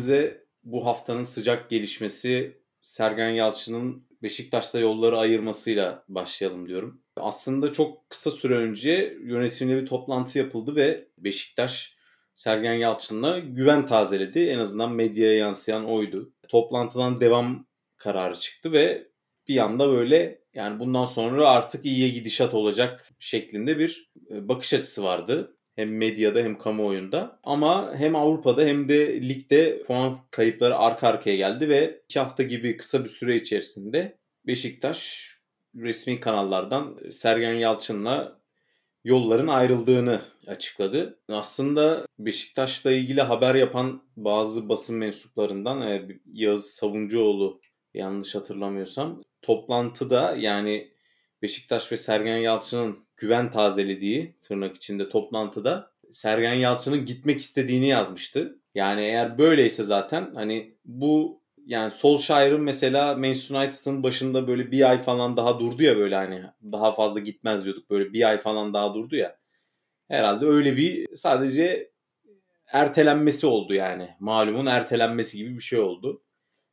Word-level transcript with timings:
sohbetimize 0.00 0.44
bu 0.64 0.86
haftanın 0.86 1.22
sıcak 1.22 1.70
gelişmesi 1.70 2.60
Sergen 2.80 3.30
Yalçın'ın 3.30 4.06
Beşiktaş'ta 4.22 4.78
yolları 4.78 5.18
ayırmasıyla 5.18 6.04
başlayalım 6.08 6.68
diyorum. 6.68 7.02
Aslında 7.16 7.72
çok 7.72 8.10
kısa 8.10 8.30
süre 8.30 8.54
önce 8.54 9.16
yönetimle 9.22 9.82
bir 9.82 9.86
toplantı 9.86 10.38
yapıldı 10.38 10.76
ve 10.76 11.08
Beşiktaş 11.18 11.96
Sergen 12.34 12.74
Yalçın'la 12.74 13.38
güven 13.38 13.86
tazeledi. 13.86 14.38
En 14.38 14.58
azından 14.58 14.92
medyaya 14.92 15.36
yansıyan 15.36 15.84
oydu. 15.84 16.32
Toplantıdan 16.48 17.20
devam 17.20 17.66
kararı 17.96 18.34
çıktı 18.34 18.72
ve 18.72 19.08
bir 19.48 19.58
anda 19.58 19.88
böyle 19.88 20.40
yani 20.54 20.78
bundan 20.78 21.04
sonra 21.04 21.48
artık 21.48 21.84
iyiye 21.84 22.08
gidişat 22.08 22.54
olacak 22.54 23.10
şeklinde 23.18 23.78
bir 23.78 24.10
e, 24.30 24.48
bakış 24.48 24.74
açısı 24.74 25.02
vardı. 25.02 25.56
Hem 25.76 25.96
medyada 25.96 26.38
hem 26.38 26.58
kamuoyunda. 26.58 27.40
Ama 27.44 27.94
hem 27.96 28.16
Avrupa'da 28.16 28.64
hem 28.64 28.88
de 28.88 29.28
ligde 29.28 29.82
puan 29.82 30.14
kayıpları 30.30 30.76
arka 30.78 31.08
arkaya 31.08 31.36
geldi 31.36 31.68
ve 31.68 32.00
iki 32.04 32.18
hafta 32.18 32.42
gibi 32.42 32.76
kısa 32.76 33.04
bir 33.04 33.08
süre 33.08 33.34
içerisinde 33.34 34.18
Beşiktaş 34.46 35.30
resmi 35.76 36.20
kanallardan 36.20 36.98
Sergen 37.10 37.54
Yalçın'la 37.54 38.40
yolların 39.04 39.48
ayrıldığını 39.48 40.22
açıkladı. 40.46 41.18
Aslında 41.28 42.06
Beşiktaş'la 42.18 42.92
ilgili 42.92 43.22
haber 43.22 43.54
yapan 43.54 44.02
bazı 44.16 44.68
basın 44.68 44.96
mensuplarından 44.96 45.80
e, 45.80 46.08
Yağız 46.32 46.66
Savuncuoğlu 46.66 47.60
yanlış 47.94 48.34
hatırlamıyorsam 48.34 49.22
toplantıda 49.42 50.36
yani 50.38 50.90
Beşiktaş 51.42 51.92
ve 51.92 51.96
Sergen 51.96 52.36
Yalçın'ın 52.36 52.98
güven 53.16 53.50
tazelediği 53.50 54.36
tırnak 54.42 54.76
içinde 54.76 55.08
toplantıda 55.08 55.92
Sergen 56.10 56.54
Yalçın'ın 56.54 57.04
gitmek 57.04 57.40
istediğini 57.40 57.86
yazmıştı. 57.86 58.58
Yani 58.74 59.00
eğer 59.00 59.38
böyleyse 59.38 59.82
zaten 59.82 60.30
hani 60.34 60.74
bu 60.84 61.40
yani 61.66 61.90
Solskjaer'ın 61.90 62.62
mesela 62.62 63.14
Manchester 63.14 63.56
United'ın 63.56 64.02
başında 64.02 64.48
böyle 64.48 64.70
bir 64.72 64.90
ay 64.90 64.98
falan 64.98 65.36
daha 65.36 65.60
durdu 65.60 65.82
ya 65.82 65.96
böyle 65.96 66.14
hani 66.14 66.42
daha 66.72 66.92
fazla 66.92 67.20
gitmez 67.20 67.64
diyorduk. 67.64 67.90
Böyle 67.90 68.12
bir 68.12 68.28
ay 68.28 68.38
falan 68.38 68.74
daha 68.74 68.94
durdu 68.94 69.16
ya. 69.16 69.38
Herhalde 70.08 70.46
öyle 70.46 70.76
bir 70.76 71.16
sadece 71.16 71.92
ertelenmesi 72.66 73.46
oldu 73.46 73.74
yani. 73.74 74.08
Malumun 74.20 74.66
ertelenmesi 74.66 75.38
gibi 75.38 75.54
bir 75.54 75.62
şey 75.62 75.78
oldu. 75.78 76.22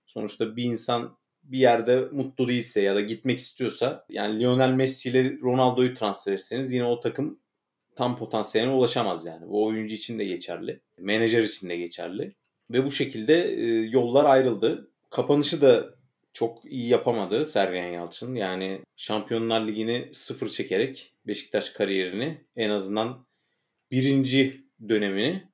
Sonuçta 0.05 0.55
bir 0.55 0.63
insan 0.63 1.16
bir 1.51 1.57
yerde 1.57 1.99
mutlu 1.99 2.47
değilse 2.47 2.81
ya 2.81 2.95
da 2.95 3.01
gitmek 3.01 3.39
istiyorsa 3.39 4.05
yani 4.09 4.39
Lionel 4.39 4.69
Messi 4.69 5.09
ile 5.09 5.37
Ronaldo'yu 5.41 5.93
transfer 5.93 6.33
etseniz 6.33 6.73
yine 6.73 6.85
o 6.85 6.99
takım 6.99 7.39
tam 7.95 8.17
potansiyeline 8.17 8.73
ulaşamaz 8.73 9.25
yani. 9.25 9.49
Bu 9.49 9.65
oyuncu 9.65 9.95
için 9.95 10.19
de 10.19 10.25
geçerli. 10.25 10.81
Menajer 10.99 11.43
için 11.43 11.69
de 11.69 11.77
geçerli. 11.77 12.35
Ve 12.71 12.85
bu 12.85 12.91
şekilde 12.91 13.53
e, 13.53 13.65
yollar 13.65 14.25
ayrıldı. 14.25 14.91
Kapanışı 15.09 15.61
da 15.61 15.97
çok 16.33 16.65
iyi 16.65 16.87
yapamadı 16.87 17.45
Sergen 17.45 17.91
Yalçın. 17.91 18.35
Yani 18.35 18.81
Şampiyonlar 18.95 19.67
Ligi'ni 19.67 20.09
sıfır 20.11 20.49
çekerek 20.49 21.13
Beşiktaş 21.27 21.69
kariyerini 21.69 22.41
en 22.55 22.69
azından 22.69 23.25
birinci 23.91 24.63
dönemini 24.89 25.47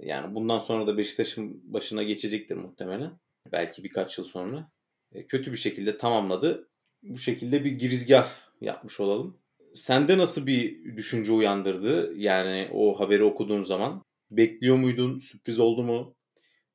yani 0.00 0.34
bundan 0.34 0.58
sonra 0.58 0.86
da 0.86 0.98
Beşiktaş'ın 0.98 1.72
başına 1.72 2.02
geçecektir 2.02 2.56
muhtemelen. 2.56 3.18
Belki 3.52 3.84
birkaç 3.84 4.18
yıl 4.18 4.24
sonra. 4.24 4.70
E, 5.14 5.26
kötü 5.26 5.52
bir 5.52 5.56
şekilde 5.56 5.96
tamamladı. 5.96 6.68
Bu 7.02 7.18
şekilde 7.18 7.64
bir 7.64 7.72
girizgah 7.72 8.28
yapmış 8.60 9.00
olalım. 9.00 9.36
Sende 9.74 10.18
nasıl 10.18 10.46
bir 10.46 10.84
düşünce 10.96 11.32
uyandırdı? 11.32 12.14
Yani 12.16 12.68
o 12.72 13.00
haberi 13.00 13.24
okuduğun 13.24 13.62
zaman. 13.62 14.02
Bekliyor 14.30 14.76
muydun? 14.76 15.18
Sürpriz 15.18 15.60
oldu 15.60 15.82
mu? 15.82 16.14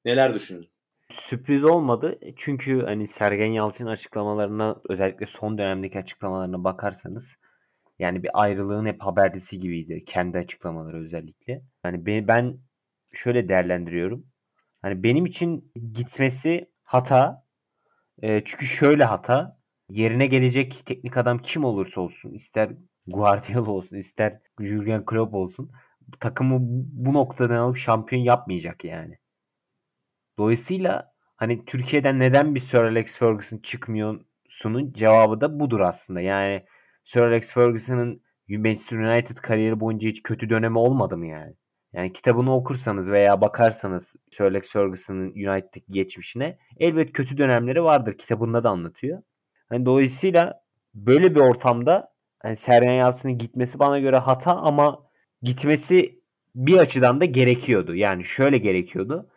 Neler 0.06 0.34
düşündün? 0.34 0.70
Sürpriz 1.12 1.64
olmadı. 1.64 2.20
Çünkü 2.38 2.82
hani 2.82 3.08
Sergen 3.08 3.52
Yalçın 3.52 3.86
açıklamalarına 3.86 4.82
özellikle 4.90 5.26
son 5.26 5.58
dönemdeki 5.58 6.00
açıklamalarına 6.00 6.64
bakarsanız 6.64 7.36
yani 8.00 8.24
bir 8.24 8.30
ayrılığın 8.34 8.86
hep 8.86 9.02
habercisi 9.02 9.60
gibiydi. 9.60 10.04
Kendi 10.06 10.38
açıklamaları 10.38 10.98
özellikle. 10.98 11.62
Yani 11.86 12.28
ben 12.28 12.58
şöyle 13.14 13.50
değerlendiriyorum. 13.50 14.26
Hani 14.82 15.04
benim 15.04 15.26
için 15.26 15.72
gitmesi 15.94 16.70
hata 16.84 17.45
e, 18.22 18.44
çünkü 18.46 18.66
şöyle 18.66 19.04
hata. 19.04 19.60
Yerine 19.90 20.28
gelecek 20.28 20.86
teknik 20.86 21.18
adam 21.18 21.40
kim 21.40 21.66
olursa 21.66 22.02
olsun, 22.02 22.32
ister 22.32 22.72
Guardiola 23.08 23.72
olsun, 23.72 23.98
ister 23.98 24.40
Jurgen 24.60 25.06
Klopp 25.06 25.34
olsun, 25.34 25.72
takımı 26.20 26.58
bu 26.94 27.14
noktadan 27.14 27.56
alıp 27.56 27.78
şampiyon 27.78 28.22
yapmayacak 28.22 28.84
yani. 28.86 29.18
Dolayısıyla 30.38 31.14
hani 31.36 31.66
Türkiye'den 31.66 32.20
neden 32.20 32.56
bir 32.56 32.60
Sir 32.60 32.78
Alex 32.78 33.18
Ferguson 33.18 33.58
çıkmıyorsunun 33.58 34.94
cevabı 34.94 35.42
da 35.42 35.60
budur 35.60 35.80
aslında. 35.80 36.22
Yani 36.22 36.66
Sir 37.04 37.22
Alex 37.22 37.54
Ferguson'ın 37.54 38.22
Manchester 38.50 38.98
United 38.98 39.38
kariyeri 39.38 39.80
boyunca 39.80 40.10
hiç 40.10 40.24
kötü 40.24 40.50
dönemi 40.50 40.78
olmadı 40.78 41.18
mı 41.18 41.28
yani? 41.28 41.54
Yani 41.96 42.14
kitabını 42.14 42.56
okursanız 42.56 43.12
veya 43.12 43.42
bakarsanız 43.42 44.14
Alex 44.40 44.70
Ferguson'ın 44.70 45.30
United'daki 45.30 45.92
geçmişine 45.92 46.58
elbet 46.80 47.14
kötü 47.14 47.38
dönemleri 47.38 47.84
vardır. 47.84 48.18
Kitabında 48.18 48.64
da 48.64 48.70
anlatıyor. 48.70 49.22
Hani 49.70 49.86
dolayısıyla 49.86 50.62
böyle 50.94 51.36
bir 51.36 51.40
ortamda 51.40 52.14
yani 52.44 52.56
Sergen 52.56 52.92
Yalçın'ın 52.92 53.38
gitmesi 53.38 53.80
bana 53.80 54.00
göre 54.00 54.18
hata 54.18 54.56
ama 54.56 55.08
gitmesi 55.42 56.20
bir 56.56 56.78
açıdan 56.78 57.22
da 57.22 57.26
gerekiyordu. 57.26 57.96
Yani 57.96 58.26
şöyle 58.26 58.58
gerekiyordu. 58.58 59.30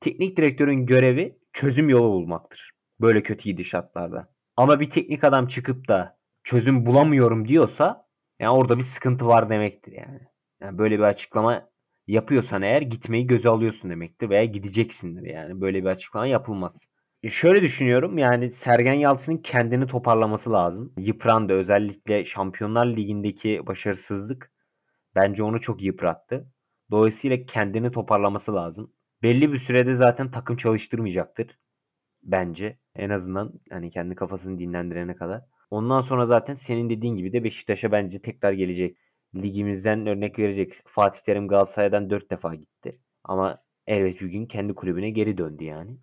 Teknik 0.00 0.36
direktörün 0.36 0.86
görevi 0.86 1.38
çözüm 1.52 1.88
yolu 1.88 2.12
bulmaktır. 2.12 2.70
Böyle 3.00 3.22
kötü 3.22 3.44
gidişatlarda. 3.44 4.28
Ama 4.56 4.80
bir 4.80 4.90
teknik 4.90 5.24
adam 5.24 5.46
çıkıp 5.46 5.88
da 5.88 6.18
çözüm 6.44 6.86
bulamıyorum 6.86 7.48
diyorsa 7.48 8.06
yani 8.38 8.50
orada 8.50 8.78
bir 8.78 8.82
sıkıntı 8.82 9.26
var 9.26 9.50
demektir 9.50 9.92
yani. 9.92 10.20
Yani 10.60 10.78
böyle 10.78 10.98
bir 10.98 11.02
açıklama 11.04 11.68
yapıyorsan 12.08 12.62
eğer 12.62 12.82
gitmeyi 12.82 13.26
göze 13.26 13.48
alıyorsun 13.48 13.90
demektir 13.90 14.30
veya 14.30 14.44
gideceksindir 14.44 15.22
yani. 15.22 15.60
Böyle 15.60 15.82
bir 15.82 15.88
açıklama 15.88 16.26
yapılmaz. 16.26 16.86
E 17.22 17.30
şöyle 17.30 17.62
düşünüyorum 17.62 18.18
yani 18.18 18.50
Sergen 18.50 18.92
Yalçın'ın 18.94 19.36
kendini 19.36 19.86
toparlaması 19.86 20.52
lazım. 20.52 20.92
Yıprandı 20.98 21.52
özellikle 21.52 22.24
Şampiyonlar 22.24 22.86
Ligi'ndeki 22.86 23.66
başarısızlık 23.66 24.52
bence 25.14 25.42
onu 25.42 25.60
çok 25.60 25.82
yıprattı. 25.82 26.48
Dolayısıyla 26.90 27.46
kendini 27.46 27.90
toparlaması 27.92 28.54
lazım. 28.54 28.92
Belli 29.22 29.52
bir 29.52 29.58
sürede 29.58 29.94
zaten 29.94 30.30
takım 30.30 30.56
çalıştırmayacaktır. 30.56 31.58
Bence 32.22 32.78
en 32.94 33.10
azından 33.10 33.52
hani 33.70 33.90
kendi 33.90 34.14
kafasını 34.14 34.58
dinlendirene 34.58 35.16
kadar. 35.16 35.42
Ondan 35.70 36.00
sonra 36.00 36.26
zaten 36.26 36.54
senin 36.54 36.90
dediğin 36.90 37.16
gibi 37.16 37.32
de 37.32 37.44
Beşiktaş'a 37.44 37.92
bence 37.92 38.22
tekrar 38.22 38.52
gelecek 38.52 38.96
ligimizden 39.34 40.06
örnek 40.06 40.38
vereceksek 40.38 40.84
Fatih 40.88 41.20
Terim 41.20 41.48
Galatasaray'dan 41.48 42.10
4 42.10 42.30
defa 42.30 42.54
gitti. 42.54 43.00
Ama 43.24 43.62
elbet 43.86 44.20
bir 44.20 44.26
gün 44.26 44.46
kendi 44.46 44.74
kulübüne 44.74 45.10
geri 45.10 45.38
döndü 45.38 45.64
yani. 45.64 45.98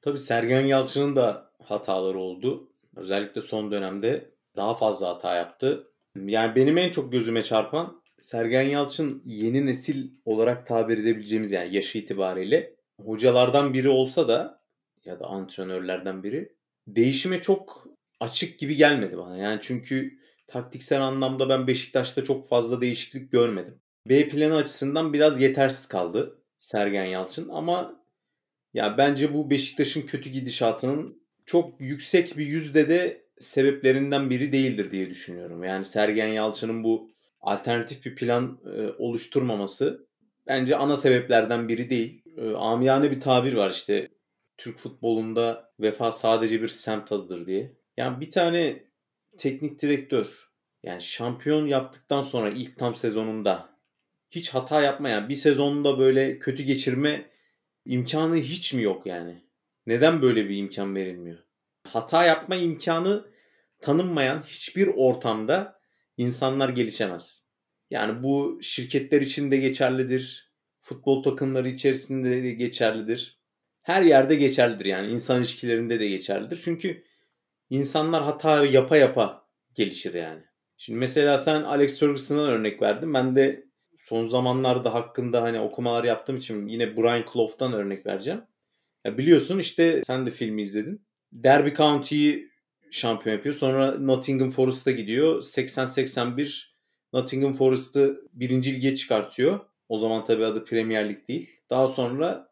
Tabii 0.00 0.18
Sergen 0.18 0.60
Yalçın'ın 0.60 1.16
da 1.16 1.52
hataları 1.62 2.18
oldu. 2.18 2.72
Özellikle 2.96 3.40
son 3.40 3.70
dönemde 3.70 4.34
daha 4.56 4.74
fazla 4.74 5.08
hata 5.08 5.34
yaptı. 5.34 5.88
Yani 6.16 6.56
benim 6.56 6.78
en 6.78 6.90
çok 6.90 7.12
gözüme 7.12 7.42
çarpan 7.42 8.02
Sergen 8.20 8.62
Yalçın 8.62 9.22
yeni 9.24 9.66
nesil 9.66 10.10
olarak 10.24 10.66
tabir 10.66 10.98
edebileceğimiz 10.98 11.52
yani 11.52 11.74
yaşı 11.74 11.98
itibariyle 11.98 12.76
hocalardan 13.00 13.74
biri 13.74 13.88
olsa 13.88 14.28
da 14.28 14.62
ya 15.04 15.20
da 15.20 15.26
antrenörlerden 15.26 16.22
biri 16.22 16.56
değişime 16.86 17.42
çok 17.42 17.86
açık 18.20 18.58
gibi 18.58 18.76
gelmedi 18.76 19.18
bana. 19.18 19.36
Yani 19.36 19.58
çünkü 19.62 20.18
taktiksel 20.52 21.02
anlamda 21.02 21.48
ben 21.48 21.66
Beşiktaş'ta 21.66 22.24
çok 22.24 22.48
fazla 22.48 22.80
değişiklik 22.80 23.32
görmedim. 23.32 23.80
B 24.08 24.28
planı 24.28 24.56
açısından 24.56 25.12
biraz 25.12 25.40
yetersiz 25.40 25.86
kaldı 25.88 26.38
Sergen 26.58 27.04
Yalçın 27.04 27.48
ama 27.48 28.04
ya 28.74 28.98
bence 28.98 29.34
bu 29.34 29.50
Beşiktaş'ın 29.50 30.02
kötü 30.02 30.30
gidişatının 30.30 31.22
çok 31.46 31.80
yüksek 31.80 32.38
bir 32.38 32.46
yüzde 32.46 32.88
de 32.88 33.26
sebeplerinden 33.38 34.30
biri 34.30 34.52
değildir 34.52 34.90
diye 34.90 35.10
düşünüyorum. 35.10 35.64
Yani 35.64 35.84
Sergen 35.84 36.28
Yalçın'ın 36.28 36.84
bu 36.84 37.10
alternatif 37.40 38.04
bir 38.04 38.16
plan 38.16 38.60
e, 38.76 38.88
oluşturmaması 38.98 40.06
bence 40.46 40.76
ana 40.76 40.96
sebeplerden 40.96 41.68
biri 41.68 41.90
değil. 41.90 42.22
E, 42.36 42.50
amiyane 42.50 43.10
bir 43.10 43.20
tabir 43.20 43.54
var 43.54 43.70
işte 43.70 44.08
Türk 44.58 44.78
futbolunda 44.78 45.72
vefa 45.80 46.12
sadece 46.12 46.62
bir 46.62 46.68
semt 46.68 47.12
adıdır 47.12 47.46
diye. 47.46 47.76
Yani 47.96 48.20
bir 48.20 48.30
tane 48.30 48.91
teknik 49.38 49.82
direktör 49.82 50.52
yani 50.82 51.02
şampiyon 51.02 51.66
yaptıktan 51.66 52.22
sonra 52.22 52.50
ilk 52.50 52.78
tam 52.78 52.94
sezonunda 52.94 53.78
hiç 54.30 54.50
hata 54.50 54.82
yapmayan 54.82 55.28
bir 55.28 55.34
sezonda 55.34 55.98
böyle 55.98 56.38
kötü 56.38 56.62
geçirme 56.62 57.30
imkanı 57.84 58.36
hiç 58.36 58.74
mi 58.74 58.82
yok 58.82 59.06
yani? 59.06 59.42
Neden 59.86 60.22
böyle 60.22 60.48
bir 60.48 60.56
imkan 60.56 60.94
verilmiyor? 60.94 61.38
Hata 61.84 62.24
yapma 62.24 62.56
imkanı 62.56 63.24
tanınmayan 63.80 64.42
hiçbir 64.42 64.86
ortamda 64.86 65.80
insanlar 66.16 66.68
gelişemez. 66.68 67.46
Yani 67.90 68.22
bu 68.22 68.58
şirketler 68.62 69.20
için 69.20 69.50
de 69.50 69.56
geçerlidir. 69.56 70.52
Futbol 70.80 71.22
takımları 71.22 71.68
içerisinde 71.68 72.42
de 72.42 72.50
geçerlidir. 72.50 73.38
Her 73.82 74.02
yerde 74.02 74.34
geçerlidir 74.34 74.84
yani 74.84 75.12
insan 75.12 75.38
ilişkilerinde 75.38 76.00
de 76.00 76.08
geçerlidir. 76.08 76.60
Çünkü 76.64 77.04
insanlar 77.70 78.22
hata 78.22 78.64
yapa 78.64 78.96
yapa 78.96 79.48
gelişir 79.74 80.14
yani. 80.14 80.42
Şimdi 80.76 80.98
mesela 80.98 81.36
sen 81.36 81.62
Alex 81.62 82.00
Ferguson'dan 82.00 82.48
örnek 82.48 82.82
verdin. 82.82 83.14
Ben 83.14 83.36
de 83.36 83.66
son 83.98 84.26
zamanlarda 84.28 84.94
hakkında 84.94 85.42
hani 85.42 85.60
okumalar 85.60 86.04
yaptığım 86.04 86.36
için 86.36 86.66
yine 86.66 86.96
Brian 86.96 87.24
Clough'tan 87.32 87.72
örnek 87.72 88.06
vereceğim. 88.06 88.42
Ya 89.04 89.18
biliyorsun 89.18 89.58
işte 89.58 90.00
sen 90.04 90.26
de 90.26 90.30
filmi 90.30 90.62
izledin. 90.62 91.06
Derby 91.32 91.74
County'yi 91.74 92.50
şampiyon 92.90 93.36
yapıyor. 93.36 93.54
Sonra 93.54 93.98
Nottingham 93.98 94.50
Forest'a 94.50 94.90
gidiyor. 94.90 95.42
80-81 95.42 96.64
Nottingham 97.12 97.52
Forest'ı 97.52 98.16
birinci 98.32 98.74
lige 98.74 98.94
çıkartıyor. 98.94 99.60
O 99.88 99.98
zaman 99.98 100.24
tabii 100.24 100.44
adı 100.44 100.64
Premier 100.64 101.08
Lig 101.08 101.28
değil. 101.28 101.50
Daha 101.70 101.88
sonra 101.88 102.51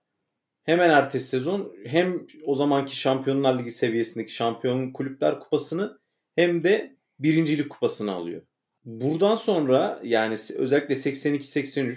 hemen 0.71 0.91
ertesi 0.91 1.29
sezon 1.29 1.75
hem 1.87 2.27
o 2.47 2.55
zamanki 2.55 2.97
Şampiyonlar 2.97 3.59
Ligi 3.59 3.71
seviyesindeki 3.71 4.35
Şampiyon 4.35 4.93
Kulüpler 4.93 5.41
Kupası'nı 5.41 6.01
hem 6.35 6.65
de 6.65 6.97
birincilik 7.19 7.71
kupasını 7.71 8.13
alıyor. 8.13 8.43
Buradan 8.85 9.35
sonra 9.35 10.01
yani 10.03 10.37
özellikle 10.57 10.95
82-83, 10.95 11.93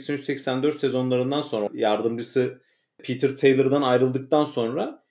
83-84 0.00 0.78
sezonlarından 0.78 1.42
sonra 1.42 1.68
yardımcısı 1.72 2.62
Peter 3.04 3.36
Taylor'dan 3.36 3.82
ayrıldıktan 3.82 4.44
sonra 4.44 5.04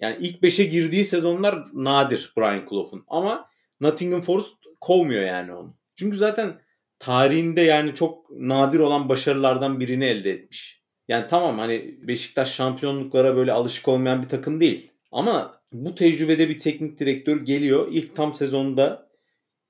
yani 0.00 0.16
ilk 0.20 0.42
5'e 0.42 0.64
girdiği 0.64 1.04
sezonlar 1.04 1.64
nadir 1.72 2.32
Brian 2.38 2.66
Clough'un. 2.70 3.04
Ama 3.08 3.50
Nottingham 3.80 4.20
Forest 4.20 4.56
kovmuyor 4.80 5.22
yani 5.22 5.54
onu. 5.54 5.76
Çünkü 5.94 6.16
zaten 6.16 6.60
tarihinde 6.98 7.60
yani 7.60 7.94
çok 7.94 8.30
nadir 8.30 8.78
olan 8.78 9.08
başarılardan 9.08 9.80
birini 9.80 10.04
elde 10.04 10.30
etmiş. 10.30 10.85
Yani 11.08 11.26
tamam 11.26 11.58
hani 11.58 11.98
Beşiktaş 12.02 12.54
şampiyonluklara 12.54 13.36
böyle 13.36 13.52
alışık 13.52 13.88
olmayan 13.88 14.22
bir 14.22 14.28
takım 14.28 14.60
değil. 14.60 14.92
Ama 15.12 15.60
bu 15.72 15.94
tecrübede 15.94 16.48
bir 16.48 16.58
teknik 16.58 16.98
direktör 16.98 17.44
geliyor. 17.44 17.88
İlk 17.90 18.16
tam 18.16 18.34
sezonda 18.34 19.08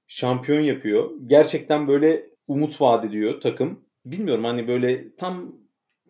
şampiyon 0.07 0.61
yapıyor. 0.61 1.11
Gerçekten 1.27 1.89
böyle 1.89 2.31
umut 2.49 2.81
vaat 2.81 3.05
ediyor 3.05 3.41
takım. 3.41 3.85
Bilmiyorum 4.05 4.45
hani 4.45 4.69
böyle 4.69 5.17
tam 5.17 5.57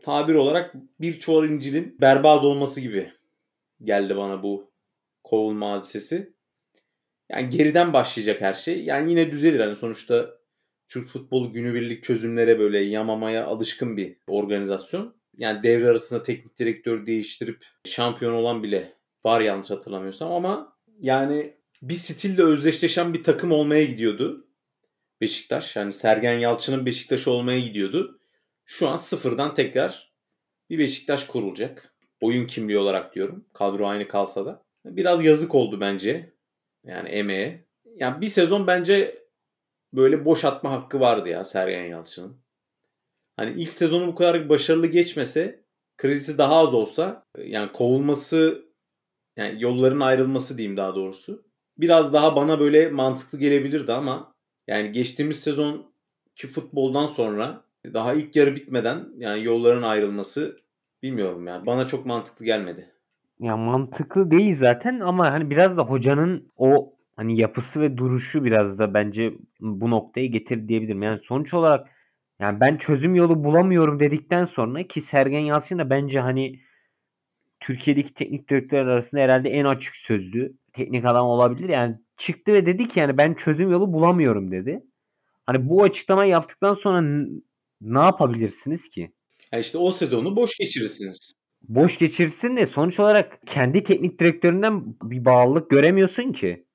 tabir 0.03 0.35
olarak 0.35 0.75
bir 1.01 1.15
çuval 1.15 1.49
incilin 1.49 1.97
berbat 2.01 2.45
olması 2.45 2.81
gibi 2.81 3.13
geldi 3.83 4.17
bana 4.17 4.43
bu 4.43 4.71
kovulma 5.25 5.73
hadisesi. 5.73 6.33
Yani 7.31 7.51
geriden 7.51 7.93
başlayacak 7.93 8.41
her 8.41 8.55
şey. 8.55 8.85
Yani 8.85 9.11
yine 9.11 9.31
düzelir. 9.31 9.61
Hani 9.61 9.77
sonuçta 9.77 10.31
Türk 10.89 11.09
futbolu 11.09 11.53
günübirlik 11.53 12.03
çözümlere 12.03 12.59
böyle 12.59 12.79
yamamaya 12.79 13.47
alışkın 13.47 13.97
bir 13.97 14.17
organizasyon. 14.27 15.17
Yani 15.37 15.63
devre 15.63 15.89
arasında 15.89 16.23
teknik 16.23 16.59
direktör 16.59 17.07
değiştirip 17.07 17.65
şampiyon 17.85 18.33
olan 18.33 18.63
bile 18.63 18.97
var 19.25 19.41
yanlış 19.41 19.71
hatırlamıyorsam 19.71 20.33
ama 20.33 20.77
yani 21.01 21.55
bir 21.83 21.95
stille 21.95 22.43
özdeşleşen 22.43 23.15
bir 23.15 23.25
takım 23.25 23.53
olmaya 23.53 23.85
gidiyordu. 23.85 24.49
Beşiktaş 25.21 25.77
yani 25.77 25.93
Sergen 25.93 26.39
Yalçın'ın 26.39 26.87
Beşiktaş 26.87 27.29
olmaya 27.29 27.61
gidiyordu. 27.61 28.21
Şu 28.65 28.89
an 28.89 28.97
sıfırdan 28.97 29.55
tekrar 29.55 30.13
bir 30.71 30.79
Beşiktaş 30.79 31.27
kurulacak. 31.27 31.95
Oyun 32.21 32.47
kimliği 32.47 32.79
olarak 32.79 33.15
diyorum. 33.15 33.45
Kadro 33.53 33.87
aynı 33.87 34.09
kalsa 34.09 34.47
da. 34.47 34.65
Biraz 34.85 35.25
yazık 35.25 35.55
oldu 35.55 35.81
bence. 35.81 36.33
Yani 36.85 37.09
emeğe. 37.09 37.67
Yani 37.97 38.21
bir 38.21 38.29
sezon 38.29 38.67
bence 38.67 39.26
böyle 39.97 40.25
boş 40.25 40.45
atma 40.45 40.73
hakkı 40.73 41.01
vardı 41.01 41.29
ya 41.29 41.45
Sergen 41.45 41.85
Yalçın'ın. 41.85 42.37
Hani 43.37 43.63
ilk 43.63 43.73
sezonu 43.73 44.07
bu 44.07 44.15
kadar 44.15 44.49
başarılı 44.49 44.87
geçmese 44.87 45.65
kredisi 45.97 46.39
daha 46.39 46.57
az 46.57 46.75
olsa 46.75 47.23
yani 47.39 47.73
kovulması 47.73 48.67
yani 49.37 49.63
yolların 49.63 50.01
ayrılması 50.01 50.59
diyeyim 50.59 50.77
daha 50.77 50.95
doğrusu. 50.95 51.47
Biraz 51.79 52.13
daha 52.13 52.37
bana 52.37 52.61
böyle 52.61 52.89
mantıklı 52.89 53.39
gelebilirdi 53.39 53.93
ama 53.93 54.35
yani 54.67 54.93
geçtiğimiz 54.93 55.41
sezon 55.41 55.93
ki 56.35 56.47
futboldan 56.47 57.07
sonra 57.07 57.65
daha 57.95 58.15
ilk 58.15 58.37
yarı 58.37 58.57
bitmeden 58.57 59.09
yani 59.17 59.45
yolların 59.45 59.83
ayrılması 59.83 60.57
bilmiyorum 61.03 61.47
yani 61.47 61.67
bana 61.67 61.87
çok 61.87 62.07
mantıklı 62.07 62.45
gelmedi. 62.45 62.93
Ya 63.41 63.57
mantıklı 63.57 64.31
değil 64.31 64.55
zaten 64.55 65.01
ama 65.01 65.33
hani 65.33 65.51
biraz 65.51 65.77
da 65.77 65.83
hocanın 65.83 66.53
o 66.57 66.96
hani 67.17 67.41
yapısı 67.41 67.81
ve 67.81 67.97
duruşu 67.97 68.45
biraz 68.45 68.79
da 68.79 68.95
bence 68.95 69.33
bu 69.61 69.91
noktaya 69.91 70.27
getir 70.27 70.69
diyebilirim. 70.69 71.03
Yani 71.03 71.19
sonuç 71.19 71.55
olarak 71.55 71.89
yani 72.41 72.61
ben 72.61 72.77
çözüm 72.77 73.15
yolu 73.15 73.45
bulamıyorum 73.45 74.01
dedikten 74.01 74.45
sonra 74.45 74.87
ki 74.87 75.03
Sergen 75.03 75.41
Yalçın 75.41 75.79
da 75.79 75.91
bence 75.91 76.21
hani 76.21 76.61
Türkiye'deki 77.61 78.15
teknik 78.15 78.51
direktörler 78.51 78.87
arasında 78.87 79.21
herhalde 79.21 79.51
en 79.51 79.65
açık 79.65 79.97
sözlü 79.97 80.57
teknik 80.73 81.05
adam 81.05 81.27
olabilir. 81.27 81.69
Yani 81.69 81.97
çıktı 82.17 82.53
ve 82.53 82.67
dedi 82.67 82.89
ki 82.89 83.01
yani 83.01 83.19
ben 83.19 83.35
çözüm 83.35 83.71
yolu 83.71 83.93
bulamıyorum 83.93 84.51
dedi. 84.51 84.85
Hani 85.47 85.69
bu 85.69 85.83
açıklama 85.83 86.25
yaptıktan 86.25 86.75
sonra 86.75 87.27
ne 87.81 87.99
yapabilirsiniz 87.99 88.89
ki? 88.89 89.13
Ya 89.53 89.59
işte 89.59 89.79
o 89.79 89.93
sezonu 89.93 90.37
boş 90.37 90.57
geçirirsiniz. 90.59 91.33
Boş 91.69 91.99
geçirsin 91.99 92.57
de 92.57 92.67
sonuç 92.67 93.01
olarak 93.01 93.39
kendi 93.47 93.83
teknik 93.83 94.21
direktöründen 94.21 94.85
bir 95.03 95.25
bağlılık 95.25 95.71
göremiyorsun 95.71 96.33
ki. 96.33 96.66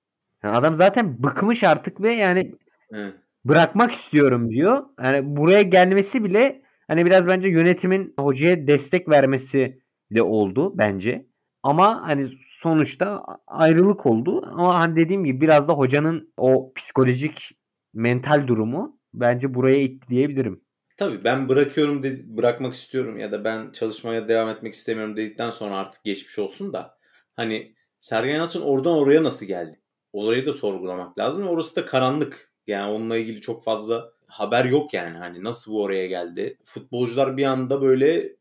Yani 0.43 0.57
adam 0.57 0.75
zaten 0.75 1.23
bıkmış 1.23 1.63
artık 1.63 2.01
ve 2.01 2.13
yani 2.13 2.55
Hı. 2.93 3.13
bırakmak 3.45 3.91
istiyorum 3.91 4.49
diyor. 4.49 4.83
Yani 5.03 5.35
buraya 5.35 5.61
gelmesi 5.61 6.23
bile 6.23 6.61
hani 6.87 7.05
biraz 7.05 7.27
bence 7.27 7.49
yönetimin 7.49 8.13
hocaya 8.19 8.67
destek 8.67 9.09
vermesi 9.09 9.81
de 10.11 10.23
oldu 10.23 10.77
bence. 10.77 11.25
Ama 11.63 12.07
hani 12.07 12.27
sonuçta 12.47 13.23
ayrılık 13.47 14.05
oldu. 14.05 14.45
Ama 14.45 14.79
hani 14.79 14.95
dediğim 14.95 15.23
gibi 15.23 15.41
biraz 15.41 15.67
da 15.67 15.73
hocanın 15.73 16.33
o 16.37 16.73
psikolojik 16.73 17.57
mental 17.93 18.47
durumu 18.47 18.99
bence 19.13 19.53
buraya 19.53 19.81
itti 19.81 20.07
diyebilirim. 20.09 20.61
Tabii 20.97 21.23
ben 21.23 21.49
bırakıyorum 21.49 22.03
dedi, 22.03 22.23
bırakmak 22.37 22.73
istiyorum 22.73 23.17
ya 23.17 23.31
da 23.31 23.43
ben 23.43 23.71
çalışmaya 23.71 24.27
devam 24.27 24.49
etmek 24.49 24.73
istemiyorum 24.73 25.17
dedikten 25.17 25.49
sonra 25.49 25.75
artık 25.75 26.03
geçmiş 26.03 26.39
olsun 26.39 26.73
da 26.73 26.97
hani 27.35 27.75
Sergen 27.99 28.35
Yalçın 28.35 28.61
oradan 28.61 28.93
oraya 28.93 29.23
nasıl 29.23 29.45
geldi? 29.45 29.80
Orayı 30.13 30.45
da 30.45 30.53
sorgulamak 30.53 31.19
lazım. 31.19 31.47
Orası 31.47 31.75
da 31.75 31.85
karanlık. 31.85 32.51
Yani 32.67 32.91
onunla 32.91 33.17
ilgili 33.17 33.41
çok 33.41 33.63
fazla 33.63 34.11
haber 34.27 34.65
yok 34.65 34.93
yani. 34.93 35.17
Hani 35.17 35.43
nasıl 35.43 35.71
bu 35.71 35.83
oraya 35.83 36.07
geldi? 36.07 36.57
Futbolcular 36.63 37.37
bir 37.37 37.45
anda 37.45 37.81
böyle 37.81 38.35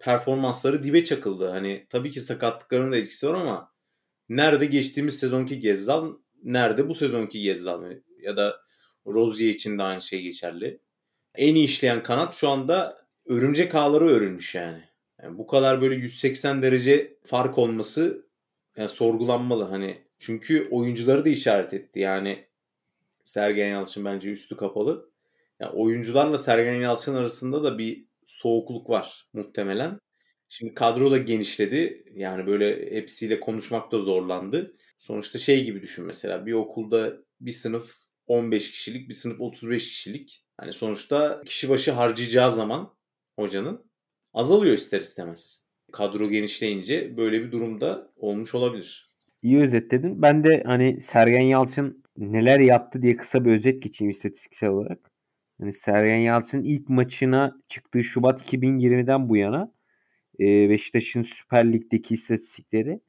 performansları 0.00 0.84
dibe 0.84 1.04
çakıldı. 1.04 1.48
Hani 1.48 1.86
tabii 1.90 2.10
ki 2.10 2.20
sakatlıkların 2.20 2.92
da 2.92 2.96
etkisi 2.96 3.28
var 3.28 3.34
ama 3.34 3.72
nerede 4.28 4.66
geçtiğimiz 4.66 5.18
sezonki 5.18 5.60
Gezzal, 5.60 6.12
nerede 6.44 6.88
bu 6.88 6.94
sezonki 6.94 7.40
Gezzal 7.40 7.82
ya 8.20 8.36
da 8.36 8.60
Rozier 9.06 9.48
için 9.48 9.78
de 9.78 9.82
aynı 9.82 10.02
şey 10.02 10.22
geçerli. 10.22 10.80
En 11.34 11.54
iyi 11.54 11.64
işleyen 11.64 12.02
kanat 12.02 12.34
şu 12.34 12.48
anda 12.48 13.06
örümcek 13.26 13.74
ağları 13.74 14.08
örülmüş 14.08 14.54
yani. 14.54 14.84
yani 15.22 15.38
bu 15.38 15.46
kadar 15.46 15.80
böyle 15.80 15.94
180 15.94 16.62
derece 16.62 17.16
fark 17.24 17.58
olması 17.58 18.26
yani 18.76 18.88
sorgulanmalı 18.88 19.64
hani. 19.64 20.09
Çünkü 20.20 20.68
oyuncuları 20.70 21.24
da 21.24 21.28
işaret 21.28 21.74
etti. 21.74 22.00
Yani 22.00 22.46
Sergen 23.24 23.68
Yalçın 23.68 24.04
bence 24.04 24.30
üstü 24.30 24.56
kapalı. 24.56 25.10
Yani 25.60 25.72
oyuncularla 25.72 26.38
Sergen 26.38 26.80
Yalçın 26.80 27.14
arasında 27.14 27.64
da 27.64 27.78
bir 27.78 28.06
soğukluk 28.26 28.90
var 28.90 29.28
muhtemelen. 29.32 29.98
Şimdi 30.48 30.74
kadro 30.74 31.10
da 31.10 31.18
genişledi. 31.18 32.04
Yani 32.14 32.46
böyle 32.46 32.96
hepsiyle 32.96 33.40
konuşmak 33.40 33.92
da 33.92 34.00
zorlandı. 34.00 34.74
Sonuçta 34.98 35.38
şey 35.38 35.64
gibi 35.64 35.82
düşün 35.82 36.04
mesela 36.06 36.46
bir 36.46 36.52
okulda 36.52 37.16
bir 37.40 37.52
sınıf 37.52 37.96
15 38.26 38.70
kişilik, 38.70 39.08
bir 39.08 39.14
sınıf 39.14 39.40
35 39.40 39.88
kişilik. 39.88 40.44
Hani 40.56 40.72
sonuçta 40.72 41.42
kişi 41.46 41.68
başı 41.68 41.92
harcayacağı 41.92 42.52
zaman 42.52 42.94
hocanın 43.36 43.90
azalıyor 44.34 44.74
ister 44.74 45.00
istemez. 45.00 45.66
Kadro 45.92 46.30
genişleyince 46.30 47.16
böyle 47.16 47.42
bir 47.42 47.52
durumda 47.52 48.12
olmuş 48.16 48.54
olabilir. 48.54 49.09
İyi 49.42 49.58
özetledin. 49.60 50.22
Ben 50.22 50.44
de 50.44 50.62
hani 50.66 51.00
Sergen 51.00 51.42
Yalçın 51.42 52.04
neler 52.16 52.60
yaptı 52.60 53.02
diye 53.02 53.16
kısa 53.16 53.44
bir 53.44 53.52
özet 53.52 53.82
geçeyim 53.82 54.10
istatistiksel 54.10 54.70
olarak. 54.70 55.10
Hani 55.60 55.72
Sergen 55.72 56.16
Yalçın 56.16 56.62
ilk 56.62 56.88
maçına 56.88 57.56
çıktığı 57.68 58.04
Şubat 58.04 58.52
2020'den 58.52 59.28
bu 59.28 59.36
yana 59.36 59.72
e, 60.40 60.70
Beşiktaş'ın 60.70 61.22
Süper 61.22 61.72
Lig'deki 61.72 62.14
istatistikleri 62.14 63.00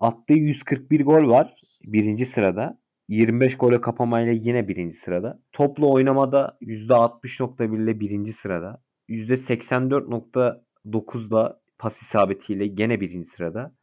attığı 0.00 0.34
141 0.34 1.04
gol 1.04 1.28
var 1.28 1.62
birinci 1.84 2.26
sırada. 2.26 2.80
25 3.08 3.56
gole 3.56 3.80
kapamayla 3.80 4.32
yine 4.32 4.68
birinci 4.68 4.96
sırada. 4.96 5.42
Toplu 5.52 5.92
oynamada 5.92 6.58
%60.1 6.62 7.84
ile 7.84 8.00
birinci 8.00 8.32
sırada. 8.32 8.82
%84.9'la 9.08 11.60
pas 11.78 12.02
isabetiyle 12.02 12.66
gene 12.66 13.00
birinci 13.00 13.30
sırada. 13.30 13.74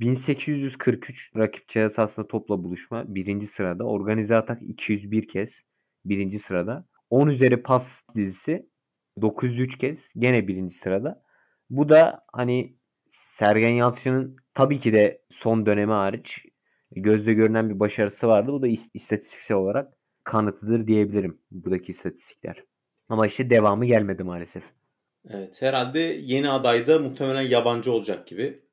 1843 0.00 1.32
rakip 1.36 1.68
cihaz 1.68 2.16
topla 2.28 2.64
buluşma 2.64 3.14
birinci 3.14 3.46
sırada. 3.46 3.84
Organize 3.84 4.36
atak 4.36 4.62
201 4.62 5.28
kez 5.28 5.60
birinci 6.04 6.38
sırada. 6.38 6.86
10 7.10 7.26
üzeri 7.26 7.62
pas 7.62 8.02
dizisi 8.14 8.68
903 9.20 9.78
kez 9.78 10.08
gene 10.18 10.48
birinci 10.48 10.74
sırada. 10.74 11.22
Bu 11.70 11.88
da 11.88 12.24
hani 12.32 12.76
Sergen 13.12 13.70
Yalçın'ın 13.70 14.36
tabii 14.54 14.80
ki 14.80 14.92
de 14.92 15.22
son 15.30 15.66
dönemi 15.66 15.92
hariç 15.92 16.46
gözle 16.90 17.32
görünen 17.32 17.70
bir 17.70 17.80
başarısı 17.80 18.28
vardı. 18.28 18.52
Bu 18.52 18.62
da 18.62 18.68
istatistiksel 18.94 19.56
olarak 19.56 19.92
kanıtıdır 20.24 20.86
diyebilirim 20.86 21.40
buradaki 21.50 21.92
istatistikler. 21.92 22.64
Ama 23.08 23.26
işte 23.26 23.50
devamı 23.50 23.86
gelmedi 23.86 24.22
maalesef. 24.22 24.62
Evet 25.28 25.62
herhalde 25.62 25.98
yeni 26.00 26.50
adayda 26.50 26.98
muhtemelen 26.98 27.42
yabancı 27.42 27.92
olacak 27.92 28.26
gibi. 28.26 28.63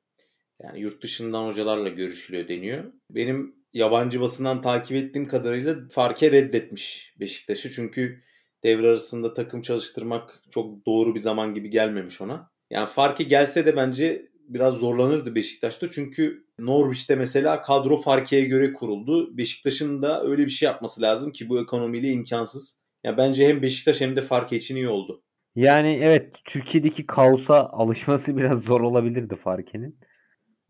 Yani 0.62 0.80
yurt 0.80 1.02
dışından 1.02 1.46
hocalarla 1.46 1.88
görüşülüyor 1.88 2.48
deniyor. 2.48 2.84
Benim 3.10 3.56
yabancı 3.72 4.20
basından 4.20 4.62
takip 4.62 4.96
ettiğim 4.96 5.28
kadarıyla 5.28 5.76
Farke 5.90 6.32
reddetmiş 6.32 7.14
Beşiktaş'ı. 7.20 7.70
Çünkü 7.70 8.20
devre 8.62 8.88
arasında 8.88 9.34
takım 9.34 9.62
çalıştırmak 9.62 10.42
çok 10.50 10.86
doğru 10.86 11.14
bir 11.14 11.20
zaman 11.20 11.54
gibi 11.54 11.70
gelmemiş 11.70 12.20
ona. 12.20 12.50
Yani 12.70 12.86
Farke 12.86 13.24
gelse 13.24 13.66
de 13.66 13.76
bence 13.76 14.32
biraz 14.48 14.74
zorlanırdı 14.74 15.34
Beşiktaş'ta. 15.34 15.90
Çünkü 15.90 16.46
Norwich'te 16.58 17.16
mesela 17.16 17.62
kadro 17.62 17.96
Farke'ye 17.96 18.44
göre 18.44 18.72
kuruldu. 18.72 19.36
Beşiktaş'ın 19.38 20.02
da 20.02 20.22
öyle 20.22 20.44
bir 20.44 20.50
şey 20.50 20.66
yapması 20.66 21.02
lazım 21.02 21.32
ki 21.32 21.48
bu 21.48 21.62
ekonomiyle 21.62 22.08
imkansız. 22.08 22.82
Ya 23.04 23.10
yani 23.10 23.18
bence 23.18 23.48
hem 23.48 23.62
Beşiktaş 23.62 24.00
hem 24.00 24.16
de 24.16 24.22
Farke 24.22 24.56
için 24.56 24.76
iyi 24.76 24.88
oldu. 24.88 25.22
Yani 25.54 25.98
evet 26.02 26.34
Türkiye'deki 26.44 27.06
kaosa 27.06 27.66
alışması 27.66 28.36
biraz 28.36 28.62
zor 28.62 28.80
olabilirdi 28.80 29.36
Farke'nin. 29.36 29.98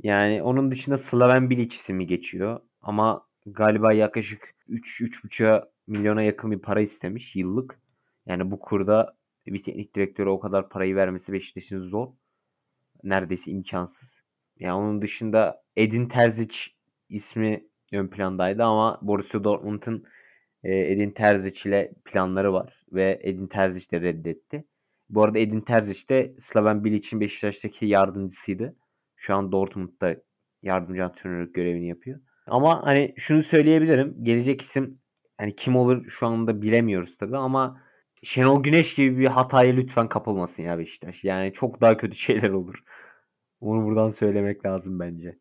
Yani 0.02 0.42
onun 0.42 0.71
dışında 0.71 0.99
Slaven 0.99 1.50
Bilic 1.50 1.76
ismi 1.76 2.06
geçiyor. 2.06 2.61
Ama 2.82 3.26
galiba 3.47 3.92
yaklaşık 3.92 4.54
3-3,5 4.68 5.68
milyona 5.87 6.23
yakın 6.23 6.50
bir 6.50 6.59
para 6.59 6.80
istemiş 6.80 7.37
yıllık. 7.37 7.78
Yani 8.26 8.50
bu 8.50 8.59
kurda 8.59 9.16
bir 9.47 9.62
teknik 9.62 9.94
direktöre 9.94 10.28
o 10.28 10.40
kadar 10.40 10.68
parayı 10.68 10.97
vermesi 10.97 11.32
Beşiktaş'ın 11.32 11.88
zor. 11.88 12.09
Neredeyse 13.04 13.50
imkansız. 13.50 14.23
Yani 14.59 14.73
onun 14.73 15.02
dışında 15.02 15.62
Edin 15.76 16.06
Terzic 16.06 16.59
ismi 17.09 17.66
ön 17.92 18.09
plandaydı 18.09 18.64
ama 18.64 18.99
Borussia 19.02 19.44
Dortmund'un 19.44 20.04
Edin 20.64 21.11
Terzic 21.11 21.68
ile 21.68 21.92
planları 22.04 22.52
var 22.52 22.85
ve 22.92 23.21
Edin 23.23 23.47
Terzic 23.47 23.90
de 23.90 24.00
reddetti. 24.00 24.64
Bu 25.11 25.23
arada 25.23 25.38
Edin 25.38 25.61
Terzic 25.61 26.09
de 26.09 26.35
Slaven 26.40 26.85
Bilic'in 26.85 27.21
Beşiktaş'taki 27.21 27.87
yardımcısıydı. 27.87 28.76
Şu 29.23 29.35
an 29.35 29.52
Dortmund'da 29.52 30.17
yardımcı 30.62 31.05
antrenörlük 31.05 31.55
görevini 31.55 31.88
yapıyor. 31.88 32.21
Ama 32.47 32.87
hani 32.87 33.14
şunu 33.17 33.43
söyleyebilirim. 33.43 34.17
Gelecek 34.23 34.61
isim 34.61 34.99
hani 35.38 35.57
kim 35.57 35.76
olur 35.76 36.07
şu 36.09 36.26
anda 36.26 36.62
bilemiyoruz 36.62 37.17
tabii 37.17 37.37
ama 37.37 37.81
Şenol 38.23 38.62
Güneş 38.62 38.95
gibi 38.95 39.19
bir 39.19 39.26
hataya 39.26 39.73
lütfen 39.73 40.09
kapılmasın 40.09 40.62
ya 40.62 40.79
Beşiktaş. 40.79 41.25
Yani 41.25 41.52
çok 41.52 41.81
daha 41.81 41.97
kötü 41.97 42.17
şeyler 42.19 42.50
olur. 42.50 42.75
Onu 43.61 43.85
buradan 43.85 44.11
söylemek 44.11 44.67
lazım 44.67 45.00
bence. 45.00 45.38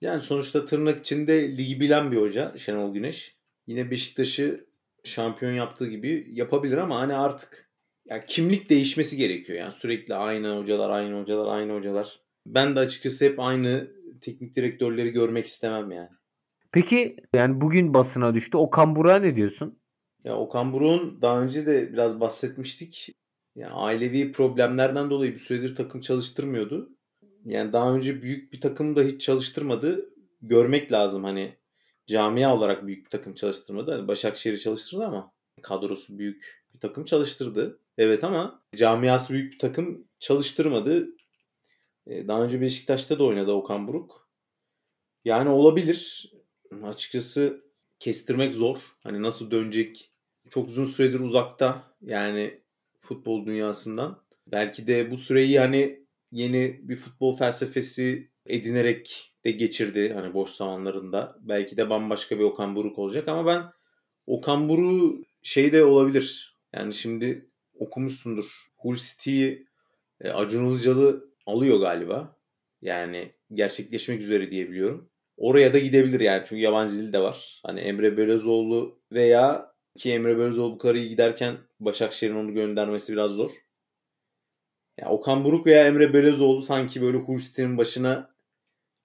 Yani 0.00 0.20
sonuçta 0.20 0.64
tırnak 0.64 1.00
içinde 1.00 1.56
ligi 1.56 1.80
bilen 1.80 2.12
bir 2.12 2.16
hoca 2.16 2.56
Şenol 2.56 2.94
Güneş. 2.94 3.36
Yine 3.66 3.90
Beşiktaş'ı 3.90 4.66
şampiyon 5.04 5.52
yaptığı 5.52 5.88
gibi 5.88 6.26
yapabilir 6.30 6.76
ama 6.76 7.00
hani 7.00 7.14
artık 7.14 7.70
ya 8.04 8.26
kimlik 8.26 8.70
değişmesi 8.70 9.16
gerekiyor. 9.16 9.58
Yani 9.58 9.72
sürekli 9.72 10.14
aynı 10.14 10.58
hocalar, 10.58 10.90
aynı 10.90 11.20
hocalar, 11.20 11.54
aynı 11.54 11.72
hocalar. 11.74 12.21
Ben 12.46 12.76
de 12.76 12.80
açıkçası 12.80 13.24
hep 13.24 13.40
aynı 13.40 13.90
teknik 14.20 14.56
direktörleri 14.56 15.10
görmek 15.10 15.46
istemem 15.46 15.90
yani. 15.90 16.08
Peki 16.72 17.16
yani 17.34 17.60
bugün 17.60 17.94
basına 17.94 18.34
düştü. 18.34 18.56
Okan 18.56 18.96
Burak'a 18.96 19.18
ne 19.18 19.36
diyorsun? 19.36 19.78
Ya 20.24 20.36
Okan 20.36 20.72
Buruk'un 20.72 21.22
daha 21.22 21.42
önce 21.42 21.66
de 21.66 21.92
biraz 21.92 22.20
bahsetmiştik. 22.20 23.12
Yani 23.56 23.72
ailevi 23.72 24.32
problemlerden 24.32 25.10
dolayı 25.10 25.32
bir 25.32 25.38
süredir 25.38 25.76
takım 25.76 26.00
çalıştırmıyordu. 26.00 26.90
Yani 27.44 27.72
daha 27.72 27.94
önce 27.94 28.22
büyük 28.22 28.52
bir 28.52 28.60
takım 28.60 28.96
da 28.96 29.02
hiç 29.02 29.20
çalıştırmadı. 29.20 30.12
Görmek 30.42 30.92
lazım 30.92 31.24
hani 31.24 31.56
camia 32.06 32.56
olarak 32.56 32.86
büyük 32.86 33.04
bir 33.04 33.10
takım 33.10 33.34
çalıştırmadı. 33.34 33.92
Hani 33.92 34.08
Başakşehir'i 34.08 34.60
çalıştırdı 34.60 35.04
ama 35.04 35.32
kadrosu 35.62 36.18
büyük 36.18 36.64
bir 36.74 36.80
takım 36.80 37.04
çalıştırdı. 37.04 37.78
Evet 37.98 38.24
ama 38.24 38.62
camiası 38.76 39.32
büyük 39.32 39.52
bir 39.52 39.58
takım 39.58 40.04
çalıştırmadı. 40.20 41.08
Ee, 42.06 42.28
daha 42.28 42.42
önce 42.42 42.60
Beşiktaş'ta 42.60 43.18
da 43.18 43.24
oynadı 43.24 43.52
Okan 43.52 43.88
Buruk. 43.88 44.28
Yani 45.24 45.48
olabilir. 45.48 46.32
Açıkçası 46.82 47.64
kestirmek 48.00 48.54
zor. 48.54 48.78
Hani 49.02 49.22
nasıl 49.22 49.50
dönecek? 49.50 50.12
Çok 50.50 50.68
uzun 50.68 50.84
süredir 50.84 51.20
uzakta. 51.20 51.94
Yani 52.00 52.60
futbol 53.00 53.46
dünyasından. 53.46 54.22
Belki 54.46 54.86
de 54.86 55.10
bu 55.10 55.16
süreyi 55.16 55.60
hani 55.60 56.06
yeni 56.32 56.80
bir 56.82 56.96
futbol 56.96 57.36
felsefesi 57.36 58.30
edinerek 58.46 59.32
de 59.44 59.50
geçirdi 59.50 60.12
hani 60.14 60.34
boş 60.34 60.50
zamanlarında. 60.50 61.38
Belki 61.40 61.76
de 61.76 61.90
bambaşka 61.90 62.38
bir 62.38 62.44
Okan 62.44 62.76
Buruk 62.76 62.98
olacak 62.98 63.28
ama 63.28 63.46
ben 63.46 63.64
Okan 64.26 64.68
Buruk 64.68 65.26
şey 65.42 65.72
de 65.72 65.84
olabilir. 65.84 66.58
Yani 66.72 66.94
şimdi 66.94 67.50
okumuşsundur. 67.74 68.72
Hull 68.76 68.96
City'yi 68.96 69.66
e, 70.20 70.30
Acun 70.30 70.66
Ilıcalı 70.66 71.31
alıyor 71.46 71.80
galiba. 71.80 72.36
Yani 72.82 73.32
gerçekleşmek 73.52 74.20
üzere 74.20 74.50
diyebiliyorum. 74.50 75.10
Oraya 75.36 75.74
da 75.74 75.78
gidebilir 75.78 76.20
yani 76.20 76.42
çünkü 76.46 76.62
yabancı 76.62 76.94
dil 76.94 77.12
de 77.12 77.18
var. 77.20 77.60
Hani 77.66 77.80
Emre 77.80 78.16
Belözoğlu 78.16 79.02
veya 79.12 79.72
ki 79.96 80.12
Emre 80.12 80.38
Belözoğlu 80.38 80.74
bu 80.74 80.78
kadar 80.78 80.94
iyi 80.94 81.08
giderken 81.08 81.56
Başakşehir'in 81.80 82.36
onu 82.36 82.54
göndermesi 82.54 83.12
biraz 83.12 83.32
zor. 83.32 83.50
Yani 84.98 85.10
Okan 85.10 85.44
Buruk 85.44 85.66
veya 85.66 85.86
Emre 85.86 86.14
Belözoğlu 86.14 86.62
sanki 86.62 87.02
böyle 87.02 87.18
Hull 87.18 87.38
City'nin 87.38 87.78
başına 87.78 88.34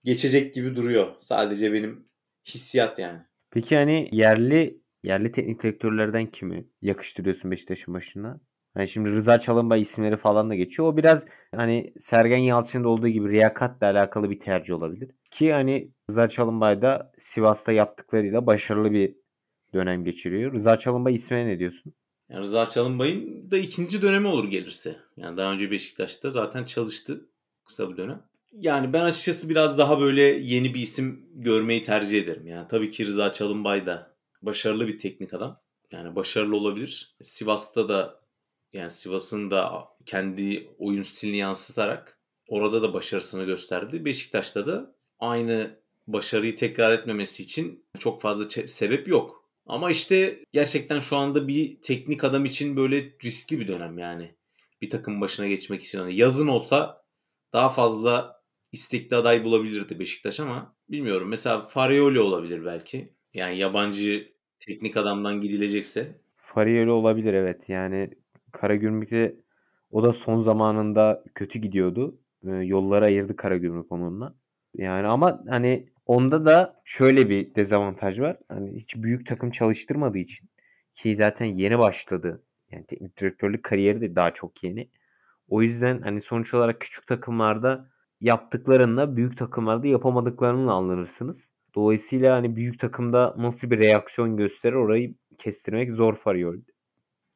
geçecek 0.03 0.53
gibi 0.53 0.75
duruyor. 0.75 1.15
Sadece 1.20 1.74
benim 1.74 2.08
hissiyat 2.46 3.00
yani. 3.00 3.20
Peki 3.51 3.75
hani 3.75 4.10
yerli 4.12 4.82
yerli 5.03 5.32
teknik 5.32 5.63
direktörlerden 5.63 6.25
kimi 6.32 6.67
yakıştırıyorsun 6.82 7.51
Beşiktaş'ın 7.51 7.94
başına? 7.94 8.39
Hani 8.77 8.89
şimdi 8.89 9.10
Rıza 9.10 9.39
Çalınbay 9.39 9.81
isimleri 9.81 10.17
falan 10.17 10.50
da 10.50 10.55
geçiyor. 10.55 10.93
O 10.93 10.98
biraz 10.98 11.25
hani 11.55 11.93
Sergen 12.00 12.38
Yalçın'da 12.38 12.89
olduğu 12.89 13.07
gibi 13.07 13.29
riyakatla 13.29 13.88
alakalı 13.88 14.29
bir 14.29 14.39
tercih 14.39 14.74
olabilir. 14.74 15.12
Ki 15.31 15.53
hani 15.53 15.91
Rıza 16.10 16.29
Çalınbay 16.29 16.81
da 16.81 17.12
Sivas'ta 17.19 17.72
yaptıklarıyla 17.72 18.46
başarılı 18.46 18.91
bir 18.91 19.15
dönem 19.74 20.03
geçiriyor. 20.03 20.53
Rıza 20.53 20.79
Çalınbay 20.79 21.15
ismine 21.15 21.48
ne 21.48 21.60
diyorsun? 21.60 21.93
Yani 22.29 22.41
Rıza 22.41 22.69
Çalınbay'ın 22.69 23.51
da 23.51 23.57
ikinci 23.57 24.01
dönemi 24.01 24.27
olur 24.27 24.50
gelirse. 24.50 24.96
Yani 25.17 25.38
daha 25.38 25.51
önce 25.53 25.72
Beşiktaş'ta 25.72 26.31
zaten 26.31 26.63
çalıştı 26.63 27.25
kısa 27.65 27.89
bir 27.91 27.98
dönem. 27.98 28.22
Yani 28.51 28.93
ben 28.93 29.03
açıkçası 29.03 29.50
biraz 29.50 29.77
daha 29.77 30.00
böyle 30.00 30.22
yeni 30.22 30.74
bir 30.74 30.81
isim 30.81 31.25
görmeyi 31.36 31.84
tercih 31.84 32.24
ederim. 32.24 32.48
Yani 32.48 32.67
tabii 32.67 32.89
ki 32.89 33.05
Rıza 33.05 33.34
Çalınbay 33.34 33.86
da 33.86 34.12
başarılı 34.41 34.88
bir 34.88 35.00
teknik 35.00 35.34
adam. 35.34 35.60
Yani 35.91 36.15
başarılı 36.15 36.55
olabilir. 36.55 37.15
Sivas'ta 37.22 37.89
da 37.89 38.16
yani 38.77 38.89
Sivas'ın 38.89 39.51
da 39.51 39.88
kendi 40.05 40.69
oyun 40.79 41.01
stilini 41.01 41.38
yansıtarak 41.38 42.19
orada 42.48 42.81
da 42.84 42.93
başarısını 42.93 43.43
gösterdi. 43.43 44.05
Beşiktaş'ta 44.05 44.67
da 44.67 44.96
aynı 45.19 45.79
başarıyı 46.07 46.55
tekrar 46.55 46.93
etmemesi 46.93 47.43
için 47.43 47.86
çok 48.00 48.22
fazla 48.22 48.67
sebep 48.67 49.07
yok. 49.07 49.50
Ama 49.65 49.91
işte 49.91 50.43
gerçekten 50.53 51.00
şu 51.00 51.15
anda 51.17 51.48
bir 51.48 51.81
teknik 51.81 52.24
adam 52.24 52.46
için 52.46 52.77
böyle 52.77 53.13
riskli 53.24 53.60
bir 53.60 53.67
dönem 53.67 53.98
yani. 53.98 54.36
Bir 54.81 54.89
takım 54.89 55.22
başına 55.22 55.48
geçmek 55.48 55.84
için. 55.84 56.00
Hani 56.00 56.15
yazın 56.15 56.48
olsa 56.48 57.03
daha 57.53 57.69
fazla 57.69 58.41
istekli 58.72 59.15
aday 59.15 59.43
bulabilirdi 59.43 60.00
Beşiktaş 60.00 60.39
ama 60.39 60.75
bilmiyorum. 60.89 61.27
Mesela 61.27 61.67
Farioli 61.67 62.19
olabilir 62.19 62.65
belki. 62.65 63.13
Yani 63.34 63.57
yabancı 63.57 64.31
teknik 64.60 64.98
adamdan 64.98 65.41
gidilecekse. 65.41 66.22
Farioli 66.36 66.91
olabilir 66.91 67.34
evet. 67.34 67.69
Yani 67.69 68.10
Karagümrük'te 68.51 69.36
o 69.92 70.04
da 70.04 70.13
son 70.13 70.42
zamanında 70.42 71.24
kötü 71.36 71.60
gidiyordu. 71.60 72.20
E, 72.48 72.51
yolları 72.51 73.06
ayırdı 73.06 73.36
Karagümrük 73.36 73.92
onunla. 73.92 74.36
Yani 74.74 75.08
ama 75.08 75.44
hani 75.50 75.89
onda 76.06 76.46
da 76.46 76.82
şöyle 76.86 77.30
bir 77.30 77.56
dezavantaj 77.56 78.20
var. 78.20 78.38
Hani 78.50 78.75
hiç 78.75 78.96
büyük 78.96 79.25
takım 79.27 79.51
çalıştırmadığı 79.51 80.18
için 80.18 80.50
ki 80.96 81.16
zaten 81.16 81.46
yeni 81.46 81.80
başladı. 81.80 82.44
Yani 82.72 82.86
teknik 82.86 83.18
direktörlük 83.18 83.63
kariyeri 83.63 84.01
de 84.01 84.16
daha 84.16 84.34
çok 84.34 84.63
yeni. 84.63 84.89
O 85.50 85.62
yüzden 85.62 86.01
hani 86.01 86.22
sonuç 86.22 86.54
olarak 86.54 86.82
küçük 86.82 87.08
takımlarda 87.08 87.89
yaptıklarınla 88.22 89.16
büyük 89.16 89.38
takımlarda 89.38 89.88
yapamadıklarını 89.88 90.74
anlanırsınız. 90.74 91.51
Dolayısıyla 91.75 92.36
hani 92.36 92.56
büyük 92.56 92.80
takımda 92.80 93.36
nasıl 93.38 93.72
bir 93.72 93.80
reaksiyon 93.80 94.38
gösterir 94.38 94.75
orayı 94.75 95.16
kestirmek 95.38 95.94
zor 95.94 96.16
Farioli. 96.16 96.62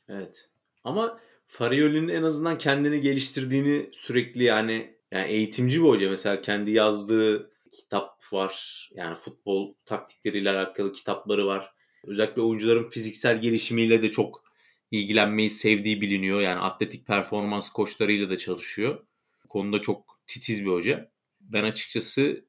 Evet. 0.09 0.50
Ama 0.83 1.19
Farioli'nin 1.47 2.07
en 2.07 2.23
azından 2.23 2.57
kendini 2.57 3.01
geliştirdiğini 3.01 3.89
sürekli 3.93 4.43
yani 4.43 4.95
yani 5.11 5.31
eğitimci 5.31 5.81
bir 5.81 5.87
hoca 5.87 6.09
mesela 6.09 6.41
kendi 6.41 6.71
yazdığı 6.71 7.51
kitap 7.71 8.33
var. 8.33 8.89
Yani 8.93 9.15
futbol 9.15 9.73
taktikleriyle 9.85 10.49
alakalı 10.49 10.93
kitapları 10.93 11.45
var. 11.45 11.73
Özellikle 12.03 12.41
oyuncuların 12.41 12.89
fiziksel 12.89 13.41
gelişimiyle 13.41 14.01
de 14.01 14.11
çok 14.11 14.43
ilgilenmeyi 14.91 15.49
sevdiği 15.49 16.01
biliniyor. 16.01 16.41
Yani 16.41 16.59
atletik 16.59 17.07
performans 17.07 17.69
koçlarıyla 17.69 18.29
da 18.29 18.37
çalışıyor. 18.37 19.05
Bu 19.43 19.47
konuda 19.47 19.81
çok 19.81 20.19
titiz 20.27 20.65
bir 20.65 20.71
hoca. 20.71 21.11
Ben 21.41 21.63
açıkçası 21.63 22.45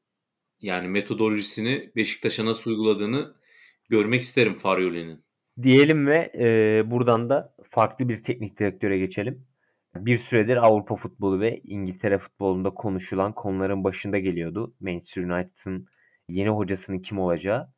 yani 0.60 0.88
metodolojisini 0.88 1.92
Beşiktaş'a 1.96 2.44
nasıl 2.46 2.70
uyguladığını 2.70 3.34
görmek 3.88 4.22
isterim 4.22 4.54
Farioli'nin. 4.54 5.24
Diyelim 5.62 6.06
ve 6.06 6.32
e, 6.38 6.90
buradan 6.90 7.30
da 7.30 7.54
farklı 7.70 8.08
bir 8.08 8.22
teknik 8.22 8.58
direktöre 8.58 8.98
geçelim. 8.98 9.46
Bir 9.94 10.16
süredir 10.16 10.56
Avrupa 10.56 10.96
futbolu 10.96 11.40
ve 11.40 11.60
İngiltere 11.64 12.18
futbolunda 12.18 12.70
konuşulan 12.70 13.32
konuların 13.34 13.84
başında 13.84 14.18
geliyordu. 14.18 14.74
Manchester 14.80 15.22
United'ın 15.22 15.86
yeni 16.28 16.48
hocasının 16.48 16.98
kim 16.98 17.18
olacağı. 17.18 17.72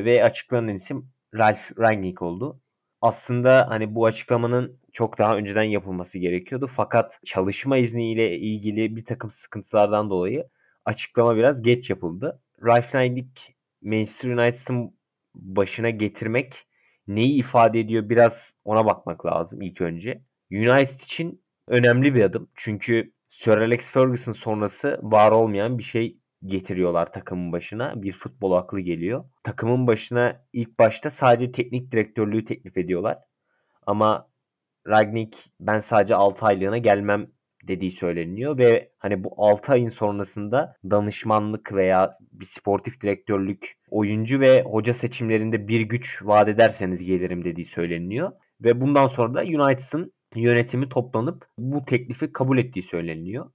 Ve 0.00 0.24
açıklanan 0.24 0.74
isim 0.74 1.10
Ralf 1.34 1.78
Rangnick 1.78 2.24
oldu. 2.24 2.60
Aslında 3.00 3.68
hani 3.68 3.94
bu 3.94 4.06
açıklamanın 4.06 4.80
çok 4.92 5.18
daha 5.18 5.36
önceden 5.36 5.62
yapılması 5.62 6.18
gerekiyordu. 6.18 6.70
Fakat 6.76 7.20
çalışma 7.24 7.76
izniyle 7.76 8.38
ilgili 8.38 8.96
bir 8.96 9.04
takım 9.04 9.30
sıkıntılardan 9.30 10.10
dolayı 10.10 10.48
açıklama 10.84 11.36
biraz 11.36 11.62
geç 11.62 11.90
yapıldı. 11.90 12.42
Ralf 12.64 12.94
Rangnick 12.94 13.42
Manchester 13.82 14.30
United'ın 14.30 14.94
başına 15.34 15.90
getirmek 15.90 16.66
neyi 17.14 17.38
ifade 17.38 17.80
ediyor 17.80 18.08
biraz 18.08 18.52
ona 18.64 18.86
bakmak 18.86 19.26
lazım 19.26 19.62
ilk 19.62 19.80
önce. 19.80 20.22
United 20.52 21.00
için 21.00 21.44
önemli 21.68 22.14
bir 22.14 22.22
adım. 22.22 22.48
Çünkü 22.54 23.12
Sir 23.28 23.56
Alex 23.56 23.90
Ferguson 23.92 24.32
sonrası 24.32 24.98
var 25.02 25.32
olmayan 25.32 25.78
bir 25.78 25.82
şey 25.82 26.18
getiriyorlar 26.46 27.12
takımın 27.12 27.52
başına. 27.52 28.02
Bir 28.02 28.12
futbol 28.12 28.52
aklı 28.52 28.80
geliyor. 28.80 29.24
Takımın 29.44 29.86
başına 29.86 30.44
ilk 30.52 30.78
başta 30.78 31.10
sadece 31.10 31.52
teknik 31.52 31.92
direktörlüğü 31.92 32.44
teklif 32.44 32.78
ediyorlar. 32.78 33.18
Ama 33.86 34.30
Ragnik 34.88 35.50
ben 35.60 35.80
sadece 35.80 36.14
6 36.14 36.46
aylığına 36.46 36.78
gelmem 36.78 37.30
dediği 37.68 37.92
söyleniyor 37.92 38.58
ve 38.58 38.90
hani 38.98 39.24
bu 39.24 39.34
6 39.36 39.72
ayın 39.72 39.88
sonrasında 39.88 40.76
danışmanlık 40.90 41.72
veya 41.72 42.18
bir 42.32 42.46
sportif 42.46 43.00
direktörlük, 43.00 43.76
oyuncu 43.90 44.40
ve 44.40 44.62
hoca 44.62 44.94
seçimlerinde 44.94 45.68
bir 45.68 45.80
güç 45.80 46.22
vaat 46.22 46.48
ederseniz 46.48 47.02
gelirim 47.04 47.44
dediği 47.44 47.66
söyleniyor. 47.66 48.32
Ve 48.60 48.80
bundan 48.80 49.08
sonra 49.08 49.34
da 49.34 49.40
United'ın 49.40 50.12
yönetimi 50.34 50.88
toplanıp 50.88 51.46
bu 51.58 51.84
teklifi 51.84 52.32
kabul 52.32 52.58
ettiği 52.58 52.82
söyleniyor. 52.82 53.50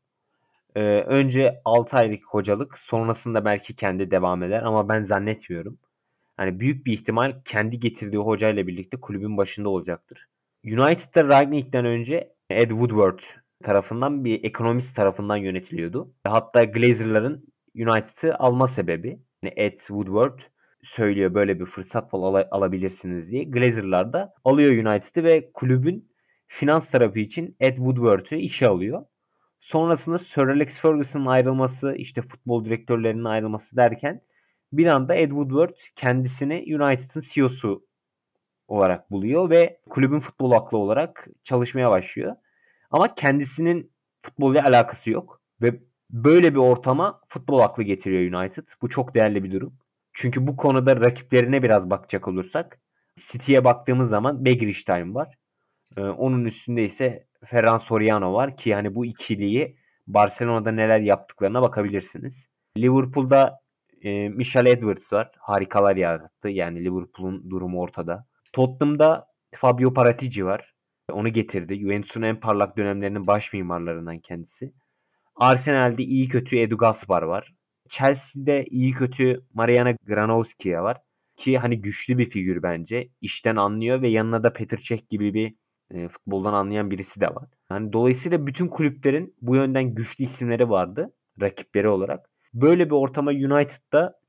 Ee, 0.76 0.82
önce 1.08 1.62
6 1.66 1.98
aylık 1.98 2.26
hocalık 2.26 2.80
sonrasında 2.80 3.46
belki 3.46 3.76
kendi 3.76 4.12
devam 4.12 4.44
eder 4.44 4.64
ama 4.64 4.90
ben 4.90 5.04
zannetmiyorum. 5.04 5.78
Hani 6.38 6.60
büyük 6.60 6.86
bir 6.86 6.94
ihtimal 6.94 7.42
kendi 7.46 7.80
getirdiği 7.80 8.18
hocayla 8.18 8.68
birlikte 8.68 8.98
kulübün 8.98 9.38
başında 9.38 9.70
olacaktır. 9.70 10.28
United'da 10.66 11.24
Ragnick'ten 11.28 11.86
önce 11.86 12.34
Ed 12.50 12.70
Woodward 12.70 13.20
tarafından 13.64 14.26
bir 14.26 14.44
ekonomist 14.44 14.96
tarafından 14.96 15.38
yönetiliyordu. 15.38 16.14
Hatta 16.24 16.64
Glazer'ların 16.64 17.46
United'ı 17.76 18.36
alma 18.36 18.68
sebebi 18.68 19.20
yani 19.44 19.54
Ed 19.56 19.80
Woodward 19.80 20.40
söylüyor 20.84 21.34
böyle 21.34 21.60
bir 21.60 21.66
fırsat 21.66 22.10
al- 22.14 22.48
alabilirsiniz 22.52 23.32
diye. 23.32 23.44
Glazer'lar 23.44 24.14
da 24.14 24.34
alıyor 24.44 24.72
United'ı 24.72 25.24
ve 25.24 25.52
kulübün 25.54 26.12
finans 26.48 26.92
tarafı 26.92 27.20
için 27.20 27.56
Ed 27.60 27.76
Woodward'ı 27.76 28.36
işe 28.36 28.68
alıyor. 28.68 29.06
Sonrasında 29.60 30.18
Sir 30.18 30.48
Alex 30.48 30.80
Ferguson'ın 30.80 31.26
ayrılması, 31.26 31.96
işte 31.98 32.22
futbol 32.22 32.66
direktörlerinin 32.66 33.24
ayrılması 33.24 33.76
derken 33.76 34.22
bir 34.74 34.86
anda 34.86 35.16
Ed 35.16 35.30
Woodward 35.30 35.76
kendisini 35.96 36.54
United'ın 36.54 37.22
CEO'su 37.34 37.86
olarak 38.68 39.12
buluyor 39.12 39.50
ve 39.50 39.80
kulübün 39.90 40.20
futbol 40.20 40.52
aklı 40.52 40.78
olarak 40.78 41.28
çalışmaya 41.44 41.92
başlıyor. 41.92 42.36
Ama 42.96 43.16
kendisinin 43.16 43.92
futbolla 44.22 44.66
alakası 44.66 45.12
yok 45.12 45.42
ve 45.62 45.80
böyle 46.10 46.54
bir 46.54 46.60
ortama 46.60 47.22
futbol 47.28 47.60
aklı 47.60 47.84
getiriyor 47.84 48.42
United. 48.42 48.64
Bu 48.82 48.90
çok 48.90 49.16
değerli 49.16 49.44
bir 49.44 49.52
durum. 49.52 49.74
Çünkü 50.14 50.48
bu 50.48 50.58
konuda 50.58 50.96
rakiplerine 50.96 51.64
biraz 51.64 51.90
bakacak 51.90 52.28
olursak 52.28 52.80
City'ye 53.20 53.64
baktığımız 53.64 54.10
zaman 54.10 54.46
Begristein 54.46 55.16
var. 55.16 55.36
Ee, 55.98 56.02
onun 56.02 56.46
üstünde 56.46 56.84
ise 56.84 57.28
Ferran 57.46 57.78
Soriano 57.78 58.34
var 58.34 58.58
ki 58.58 58.76
hani 58.76 58.96
bu 58.96 59.06
ikiliyi 59.06 59.78
Barcelona'da 60.08 60.72
neler 60.72 61.00
yaptıklarına 61.00 61.62
bakabilirsiniz. 61.62 62.48
Liverpool'da 62.78 63.60
e, 64.02 64.30
Michel 64.30 64.66
Edwards 64.66 65.14
var. 65.14 65.32
Harikalar 65.40 65.96
yarattı. 65.96 66.50
Yani 66.50 66.86
Liverpool'un 66.86 67.50
durumu 67.50 67.82
ortada. 67.82 68.26
Tottenham'da 68.54 69.28
Fabio 69.56 69.94
Paratici 69.94 70.46
var. 70.46 70.75
Onu 71.12 71.30
getirdi. 71.34 71.80
Juventus'un 71.80 72.22
en 72.22 72.40
parlak 72.40 72.78
dönemlerinin 72.78 73.28
baş 73.28 73.54
mimarlarından 73.54 74.20
kendisi. 74.20 74.74
Arsenal'de 75.36 76.04
iyi 76.04 76.28
kötü 76.28 76.58
Edu 76.58 76.78
Gaspar 76.78 77.22
var. 77.22 77.54
Chelsea'de 77.90 78.66
iyi 78.66 78.92
kötü 78.92 79.44
Mariana 79.54 79.92
Granovski'ye 79.92 80.82
var. 80.82 80.98
Ki 81.38 81.58
hani 81.58 81.82
güçlü 81.82 82.18
bir 82.18 82.30
figür 82.30 82.64
bence. 82.64 83.10
İşten 83.22 83.56
anlıyor 83.56 84.02
ve 84.02 84.08
yanına 84.08 84.44
da 84.44 84.54
Petr 84.54 84.78
Cech 84.78 85.10
gibi 85.10 85.34
bir 85.34 85.56
e, 85.92 86.08
futboldan 86.08 86.54
anlayan 86.54 86.92
birisi 86.92 87.22
de 87.22 87.28
var. 87.28 87.50
Yani 87.72 87.94
dolayısıyla 87.94 88.48
bütün 88.48 88.68
kulüplerin 88.68 89.36
bu 89.42 89.56
yönden 89.56 89.96
güçlü 89.96 90.24
isimleri 90.24 90.70
vardı 90.70 91.14
rakipleri 91.42 91.88
olarak. 91.88 92.30
Böyle 92.54 92.86
bir 92.86 92.96
ortama 92.96 93.32
United'da 93.32 94.20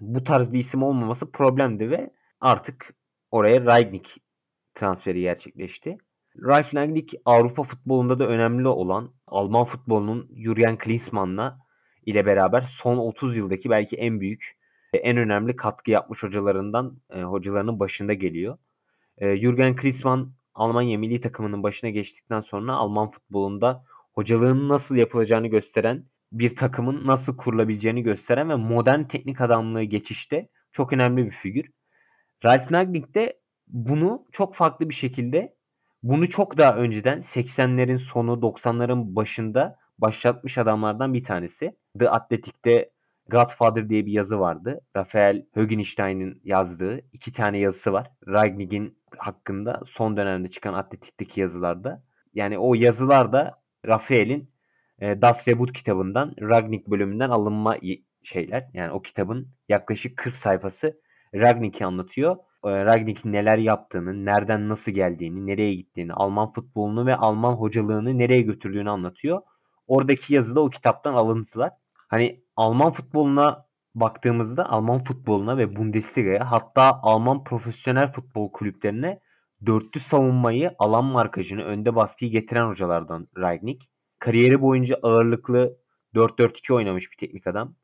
bu 0.00 0.24
tarz 0.24 0.52
bir 0.52 0.58
isim 0.58 0.82
olmaması 0.82 1.32
problemdi 1.32 1.90
ve 1.90 2.10
artık 2.40 2.94
oraya 3.30 3.64
Ragnik 3.64 4.16
transferi 4.80 5.20
gerçekleşti. 5.20 5.98
Ralf 6.44 6.74
Rangnick 6.74 7.18
Avrupa 7.24 7.62
futbolunda 7.62 8.18
da 8.18 8.26
önemli 8.26 8.68
olan 8.68 9.14
Alman 9.26 9.64
futbolunun 9.64 10.30
Jurgen 10.36 10.78
Klinsmann'la 10.78 11.58
ile 12.06 12.26
beraber 12.26 12.60
son 12.62 12.96
30 12.96 13.36
yıldaki 13.36 13.70
belki 13.70 13.96
en 13.96 14.20
büyük 14.20 14.60
en 14.92 15.16
önemli 15.16 15.56
katkı 15.56 15.90
yapmış 15.90 16.22
hocalarından 16.22 17.00
e, 17.10 17.22
hocalarının 17.22 17.80
başında 17.80 18.12
geliyor. 18.12 18.58
E, 19.18 19.36
Jurgen 19.36 19.76
Klinsmann 19.76 20.32
Almanya 20.54 20.98
milli 20.98 21.20
takımının 21.20 21.62
başına 21.62 21.90
geçtikten 21.90 22.40
sonra 22.40 22.72
Alman 22.72 23.10
futbolunda 23.10 23.84
hocalığının 24.12 24.68
nasıl 24.68 24.96
yapılacağını 24.96 25.46
gösteren, 25.46 26.04
bir 26.32 26.56
takımın 26.56 27.06
nasıl 27.06 27.36
kurulabileceğini 27.36 28.02
gösteren 28.02 28.48
ve 28.50 28.54
modern 28.54 29.02
teknik 29.04 29.40
adamlığı 29.40 29.82
geçişte 29.82 30.48
çok 30.72 30.92
önemli 30.92 31.26
bir 31.26 31.30
figür. 31.30 31.70
Ralf 32.44 32.72
Rangnick 32.72 33.14
de 33.14 33.39
bunu 33.72 34.26
çok 34.32 34.54
farklı 34.54 34.88
bir 34.88 34.94
şekilde 34.94 35.54
bunu 36.02 36.28
çok 36.28 36.58
daha 36.58 36.76
önceden 36.76 37.18
80'lerin 37.18 37.98
sonu 37.98 38.32
90'ların 38.32 39.16
başında 39.16 39.78
başlatmış 39.98 40.58
adamlardan 40.58 41.14
bir 41.14 41.24
tanesi. 41.24 41.76
The 41.98 42.10
Athletic'te 42.10 42.90
Godfather 43.28 43.88
diye 43.88 44.06
bir 44.06 44.12
yazı 44.12 44.40
vardı. 44.40 44.80
Rafael 44.96 45.46
Högenstein'in 45.54 46.40
yazdığı 46.44 47.00
iki 47.12 47.32
tane 47.32 47.58
yazısı 47.58 47.92
var. 47.92 48.10
Ragnick'in 48.28 48.98
hakkında 49.18 49.82
son 49.86 50.16
dönemde 50.16 50.50
çıkan 50.50 50.74
Atletik'teki 50.74 51.40
yazılarda. 51.40 52.02
Yani 52.34 52.58
o 52.58 52.74
yazılarda 52.74 53.62
Rafael'in 53.86 54.50
e, 54.98 55.22
Das 55.22 55.48
Reboot 55.48 55.72
kitabından 55.72 56.34
Ragnick 56.40 56.90
bölümünden 56.90 57.30
alınma 57.30 57.76
şeyler. 58.22 58.68
Yani 58.74 58.92
o 58.92 59.02
kitabın 59.02 59.48
yaklaşık 59.68 60.16
40 60.16 60.36
sayfası 60.36 61.00
Ragnick'i 61.34 61.86
anlatıyor. 61.86 62.36
E, 62.64 62.84
Ragnick'in 62.84 63.32
neler 63.32 63.58
yaptığını, 63.58 64.24
nereden 64.24 64.68
nasıl 64.68 64.92
geldiğini, 64.92 65.46
nereye 65.46 65.74
gittiğini, 65.74 66.12
Alman 66.12 66.52
futbolunu 66.52 67.06
ve 67.06 67.16
Alman 67.16 67.52
hocalığını 67.52 68.18
nereye 68.18 68.42
götürdüğünü 68.42 68.90
anlatıyor. 68.90 69.42
Oradaki 69.86 70.34
yazıda 70.34 70.60
o 70.60 70.70
kitaptan 70.70 71.14
alıntılar. 71.14 71.70
Hani 72.08 72.42
Alman 72.56 72.92
futboluna 72.92 73.66
baktığımızda 73.94 74.70
Alman 74.70 74.98
futboluna 75.02 75.58
ve 75.58 75.76
Bundesliga'ya 75.76 76.50
hatta 76.50 77.00
Alman 77.02 77.44
profesyonel 77.44 78.12
futbol 78.12 78.52
kulüplerine 78.52 79.20
dörtlü 79.66 80.00
savunmayı, 80.00 80.74
alan 80.78 81.04
markajını, 81.04 81.62
önde 81.62 81.94
baskıyı 81.94 82.30
getiren 82.30 82.68
hocalardan 82.68 83.28
Ragnick. 83.38 83.86
Kariyeri 84.18 84.60
boyunca 84.60 84.98
ağırlıklı 85.02 85.78
4-4-2 86.14 86.72
oynamış 86.72 87.10
bir 87.12 87.16
teknik 87.16 87.46
adam. 87.46 87.74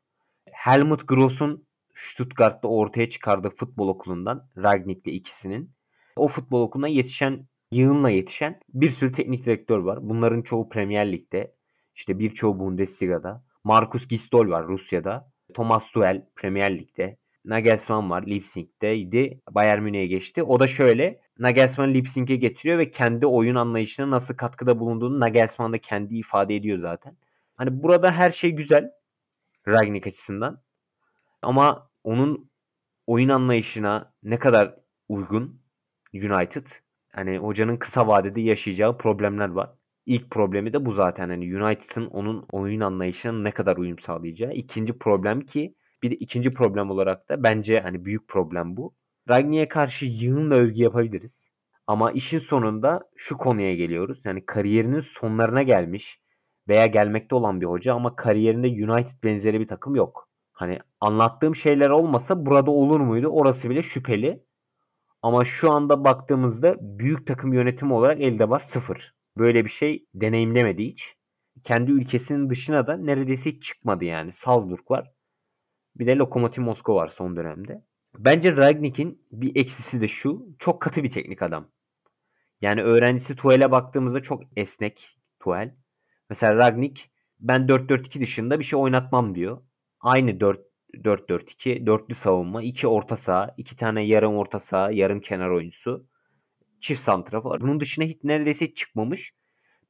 Helmut 0.51 1.07
Gross'un 1.07 1.66
Stuttgart'ta 1.97 2.67
ortaya 2.67 3.09
çıkardığı 3.09 3.49
futbol 3.49 3.87
okulundan 3.87 4.49
Ragnick'le 4.57 5.07
ikisinin 5.07 5.71
o 6.15 6.27
futbol 6.27 6.61
okuluna 6.61 6.87
yetişen, 6.87 7.47
yığınla 7.71 8.09
yetişen 8.09 8.59
bir 8.69 8.89
sürü 8.89 9.11
teknik 9.11 9.45
direktör 9.45 9.79
var. 9.79 9.99
Bunların 10.01 10.41
çoğu 10.41 10.69
Premier 10.69 11.11
Lig'de, 11.11 11.55
işte 11.95 12.19
birçoğu 12.19 12.59
Bundesliga'da. 12.59 13.43
Markus 13.63 14.07
Gistol 14.07 14.49
var 14.49 14.67
Rusya'da. 14.67 15.31
Thomas 15.53 15.91
Tuchel 15.91 16.25
Premier 16.35 16.77
Lig'de. 16.77 17.17
Nagelsmann 17.45 18.09
var 18.09 18.27
Leipzig'teydi. 18.27 19.41
Bayern 19.51 19.81
Münih'e 19.81 20.07
geçti. 20.07 20.43
O 20.43 20.59
da 20.59 20.67
şöyle 20.67 21.21
Nagelsmann 21.39 21.93
Leipzig'e 21.93 22.35
getiriyor 22.35 22.77
ve 22.77 22.91
kendi 22.91 23.25
oyun 23.25 23.55
anlayışına 23.55 24.09
nasıl 24.09 24.35
katkıda 24.35 24.79
bulunduğunu 24.79 25.19
Nagelsmann 25.19 25.73
da 25.73 25.77
kendi 25.77 26.17
ifade 26.17 26.55
ediyor 26.55 26.79
zaten. 26.79 27.17
Hani 27.55 27.83
burada 27.83 28.11
her 28.11 28.31
şey 28.31 28.51
güzel 28.51 28.91
Ragnick 29.67 30.07
açısından. 30.07 30.61
Ama 31.47 31.89
onun 32.03 32.51
oyun 33.05 33.29
anlayışına 33.29 34.13
ne 34.23 34.39
kadar 34.39 34.75
uygun 35.09 35.61
United 36.13 36.67
hani 37.09 37.37
hocanın 37.37 37.77
kısa 37.77 38.07
vadede 38.07 38.41
yaşayacağı 38.41 38.97
problemler 38.97 39.49
var. 39.49 39.69
İlk 40.05 40.31
problemi 40.31 40.73
de 40.73 40.85
bu 40.85 40.91
zaten. 40.91 41.29
Hani 41.29 41.57
United'ın 41.57 42.05
onun 42.05 42.45
oyun 42.51 42.79
anlayışına 42.79 43.41
ne 43.41 43.51
kadar 43.51 43.77
uyum 43.77 43.99
sağlayacağı. 43.99 44.53
İkinci 44.53 44.97
problem 44.97 45.41
ki 45.41 45.75
bir 46.03 46.11
de 46.11 46.15
ikinci 46.15 46.51
problem 46.51 46.91
olarak 46.91 47.29
da 47.29 47.43
bence 47.43 47.79
hani 47.79 48.05
büyük 48.05 48.27
problem 48.27 48.77
bu. 48.77 48.95
Ragni'ye 49.29 49.67
karşı 49.67 50.05
yığınla 50.05 50.55
övgü 50.55 50.81
yapabiliriz. 50.81 51.49
Ama 51.87 52.11
işin 52.11 52.39
sonunda 52.39 53.09
şu 53.15 53.37
konuya 53.37 53.75
geliyoruz. 53.75 54.21
Yani 54.25 54.45
kariyerinin 54.45 54.99
sonlarına 54.99 55.63
gelmiş 55.63 56.21
veya 56.67 56.85
gelmekte 56.87 57.35
olan 57.35 57.61
bir 57.61 57.65
hoca 57.65 57.93
ama 57.93 58.15
kariyerinde 58.15 58.67
United 58.67 59.23
benzeri 59.23 59.59
bir 59.59 59.67
takım 59.67 59.95
yok. 59.95 60.26
Hani 60.57 60.79
anlattığım 61.01 61.55
şeyler 61.55 61.89
olmasa 61.89 62.45
burada 62.45 62.71
olur 62.71 62.99
muydu? 62.99 63.27
Orası 63.27 63.69
bile 63.69 63.83
şüpheli. 63.83 64.43
Ama 65.21 65.45
şu 65.45 65.71
anda 65.71 66.03
baktığımızda 66.03 66.75
büyük 66.81 67.27
takım 67.27 67.53
yönetimi 67.53 67.93
olarak 67.93 68.21
elde 68.21 68.49
var 68.49 68.59
sıfır. 68.59 69.15
Böyle 69.37 69.65
bir 69.65 69.69
şey 69.69 70.05
deneyimlemedi 70.13 70.83
hiç. 70.85 71.15
Kendi 71.63 71.91
ülkesinin 71.91 72.49
dışına 72.49 72.87
da 72.87 72.97
neredeyse 72.97 73.51
hiç 73.51 73.63
çıkmadı 73.63 74.05
yani. 74.05 74.33
Salzburg 74.33 74.91
var. 74.91 75.11
Bir 75.95 76.07
de 76.07 76.15
Lokomotiv 76.15 76.61
Moskova 76.61 76.97
var 76.97 77.07
son 77.07 77.35
dönemde. 77.35 77.83
Bence 78.17 78.57
Ragnik'in 78.57 79.21
bir 79.31 79.55
eksisi 79.55 80.01
de 80.01 80.07
şu. 80.07 80.47
Çok 80.59 80.81
katı 80.81 81.03
bir 81.03 81.11
teknik 81.11 81.41
adam. 81.41 81.71
Yani 82.61 82.83
öğrencisi 82.83 83.35
Tuhel'e 83.35 83.71
baktığımızda 83.71 84.21
çok 84.21 84.43
esnek 84.55 85.17
Tuhel. 85.39 85.75
Mesela 86.29 86.55
Ragnik 86.55 87.11
ben 87.39 87.67
4-4-2 87.67 88.21
dışında 88.21 88.59
bir 88.59 88.63
şey 88.63 88.79
oynatmam 88.79 89.35
diyor. 89.35 89.66
Aynı 89.99 90.31
4-4-2, 90.31 91.85
dörtlü 91.85 92.15
savunma, 92.15 92.63
iki 92.63 92.87
orta 92.87 93.17
saha, 93.17 93.53
iki 93.57 93.75
tane 93.75 94.03
yarım 94.03 94.35
orta 94.35 94.59
saha, 94.59 94.91
yarım 94.91 95.21
kenar 95.21 95.49
oyuncusu. 95.49 96.07
Çift 96.81 97.01
santrafor. 97.01 97.61
Bunun 97.61 97.79
dışına 97.79 98.05
hiç 98.05 98.23
neredeyse 98.23 98.73
çıkmamış. 98.73 99.33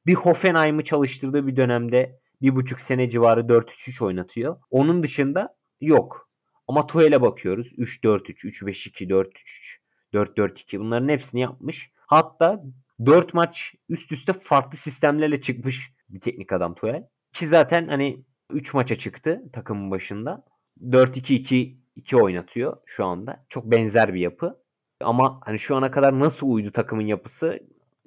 Bir 0.06 0.14
Hoffenheim'ı 0.14 0.84
çalıştırdığı 0.84 1.46
bir 1.46 1.56
dönemde 1.56 2.20
bir 2.42 2.56
buçuk 2.56 2.80
sene 2.80 3.10
civarı 3.10 3.40
4-3-3 3.40 4.04
oynatıyor. 4.04 4.56
Onun 4.70 5.02
dışında 5.02 5.56
yok. 5.80 6.28
Ama 6.68 6.86
Tuhel'e 6.86 7.22
bakıyoruz. 7.22 7.72
3-4-3, 7.72 8.44
3-5-2, 8.44 9.08
4-3-3, 9.08 9.78
4-4-2 10.14 10.78
bunların 10.78 11.08
hepsini 11.08 11.40
yapmış. 11.40 11.90
Hatta 12.06 12.64
4 13.06 13.34
maç 13.34 13.74
üst 13.88 14.12
üste 14.12 14.32
farklı 14.32 14.78
sistemlerle 14.78 15.40
çıkmış 15.40 15.92
bir 16.08 16.20
teknik 16.20 16.52
adam 16.52 16.74
Tuchel. 16.74 17.04
Ki 17.32 17.46
zaten 17.46 17.88
hani 17.88 18.24
3 18.52 18.74
maça 18.74 18.96
çıktı 18.96 19.42
takımın 19.52 19.90
başında. 19.90 20.44
4-2-2 20.82 21.78
2 21.96 22.16
oynatıyor 22.16 22.76
şu 22.86 23.04
anda. 23.04 23.46
Çok 23.48 23.64
benzer 23.64 24.14
bir 24.14 24.20
yapı. 24.20 24.62
Ama 25.00 25.40
hani 25.44 25.58
şu 25.58 25.76
ana 25.76 25.90
kadar 25.90 26.20
nasıl 26.20 26.48
uydu 26.50 26.72
takımın 26.72 27.06
yapısı 27.06 27.60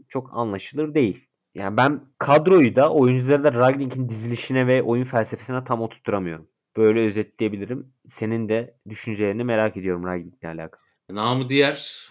çok 0.08 0.30
anlaşılır 0.34 0.94
değil. 0.94 1.28
Yani 1.56 1.78
ben 1.78 2.02
kadroyu 2.18 2.76
da 2.76 2.94
oyuncuları 2.94 3.44
da 3.44 3.54
Ragnik'in 3.54 4.10
dizilişine 4.10 4.68
ve 4.68 4.84
oyun 4.84 5.04
felsefesine 5.04 5.64
tam 5.64 5.82
oturtturamıyorum. 5.82 6.48
Böyle 6.78 7.06
özetleyebilirim. 7.06 7.94
Senin 8.10 8.50
de 8.50 8.76
düşüncelerini 8.90 9.44
merak 9.44 9.78
ediyorum 9.78 10.06
Ragnik'le 10.06 10.44
alakalı. 10.44 10.82
Namı 11.10 11.50
diğer 11.50 12.08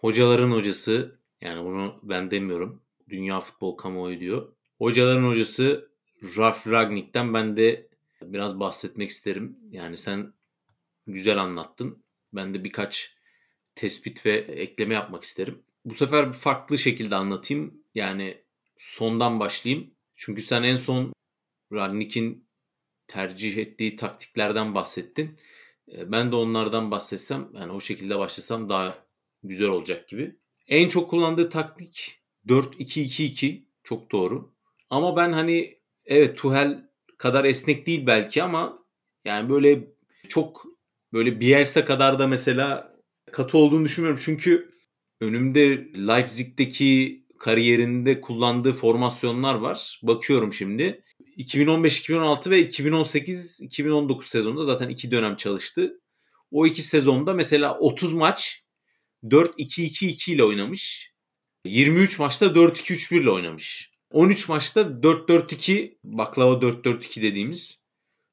hocaların 0.00 0.50
hocası 0.50 1.18
yani 1.40 1.64
bunu 1.64 1.94
ben 2.02 2.30
demiyorum. 2.30 2.82
Dünya 3.08 3.40
futbol 3.40 3.76
kamuoyu 3.76 4.20
diyor. 4.20 4.48
Hocaların 4.78 5.24
hocası 5.28 5.89
Ralf 6.22 6.66
Ragnik'ten 6.66 7.34
ben 7.34 7.56
de 7.56 7.88
biraz 8.22 8.60
bahsetmek 8.60 9.10
isterim. 9.10 9.58
Yani 9.70 9.96
sen 9.96 10.32
güzel 11.06 11.38
anlattın. 11.38 12.04
Ben 12.32 12.54
de 12.54 12.64
birkaç 12.64 13.16
tespit 13.74 14.26
ve 14.26 14.32
ekleme 14.38 14.94
yapmak 14.94 15.24
isterim. 15.24 15.62
Bu 15.84 15.94
sefer 15.94 16.32
farklı 16.32 16.78
şekilde 16.78 17.16
anlatayım. 17.16 17.84
Yani 17.94 18.44
sondan 18.76 19.40
başlayayım. 19.40 19.94
Çünkü 20.16 20.42
sen 20.42 20.62
en 20.62 20.76
son 20.76 21.12
Ragnik'in 21.72 22.48
tercih 23.06 23.56
ettiği 23.56 23.96
taktiklerden 23.96 24.74
bahsettin. 24.74 25.38
Ee, 25.92 26.12
ben 26.12 26.32
de 26.32 26.36
onlardan 26.36 26.90
bahsetsem 26.90 27.48
yani 27.54 27.72
o 27.72 27.80
şekilde 27.80 28.18
başlasam 28.18 28.68
daha 28.68 29.06
güzel 29.42 29.68
olacak 29.68 30.08
gibi. 30.08 30.36
En 30.68 30.88
çok 30.88 31.10
kullandığı 31.10 31.48
taktik 31.48 32.22
4-2-2-2 32.46 33.64
çok 33.82 34.12
doğru. 34.12 34.54
Ama 34.90 35.16
ben 35.16 35.32
hani 35.32 35.79
evet 36.10 36.38
Tuhel 36.38 36.90
kadar 37.18 37.44
esnek 37.44 37.86
değil 37.86 38.06
belki 38.06 38.42
ama 38.42 38.78
yani 39.24 39.50
böyle 39.50 39.88
çok 40.28 40.66
böyle 41.12 41.40
Bielsa 41.40 41.84
kadar 41.84 42.18
da 42.18 42.26
mesela 42.26 42.96
katı 43.32 43.58
olduğunu 43.58 43.84
düşünmüyorum. 43.84 44.22
Çünkü 44.24 44.70
önümde 45.20 45.68
Leipzig'teki 46.08 47.20
kariyerinde 47.38 48.20
kullandığı 48.20 48.72
formasyonlar 48.72 49.54
var. 49.54 50.00
Bakıyorum 50.02 50.52
şimdi. 50.52 51.04
2015-2016 51.38 52.50
ve 52.50 52.62
2018-2019 52.62 54.22
sezonunda 54.24 54.64
zaten 54.64 54.88
iki 54.88 55.10
dönem 55.10 55.36
çalıştı. 55.36 56.00
O 56.50 56.66
iki 56.66 56.82
sezonda 56.82 57.34
mesela 57.34 57.78
30 57.78 58.12
maç 58.12 58.64
4-2-2-2 59.24 60.32
ile 60.32 60.44
oynamış. 60.44 61.12
23 61.64 62.18
maçta 62.18 62.46
4-2-3-1 62.46 63.20
ile 63.20 63.30
oynamış. 63.30 63.89
13 64.10 64.48
maçta 64.48 64.80
4-4-2 64.80 65.94
baklava 66.04 66.52
4-4-2 66.52 67.22
dediğimiz 67.22 67.80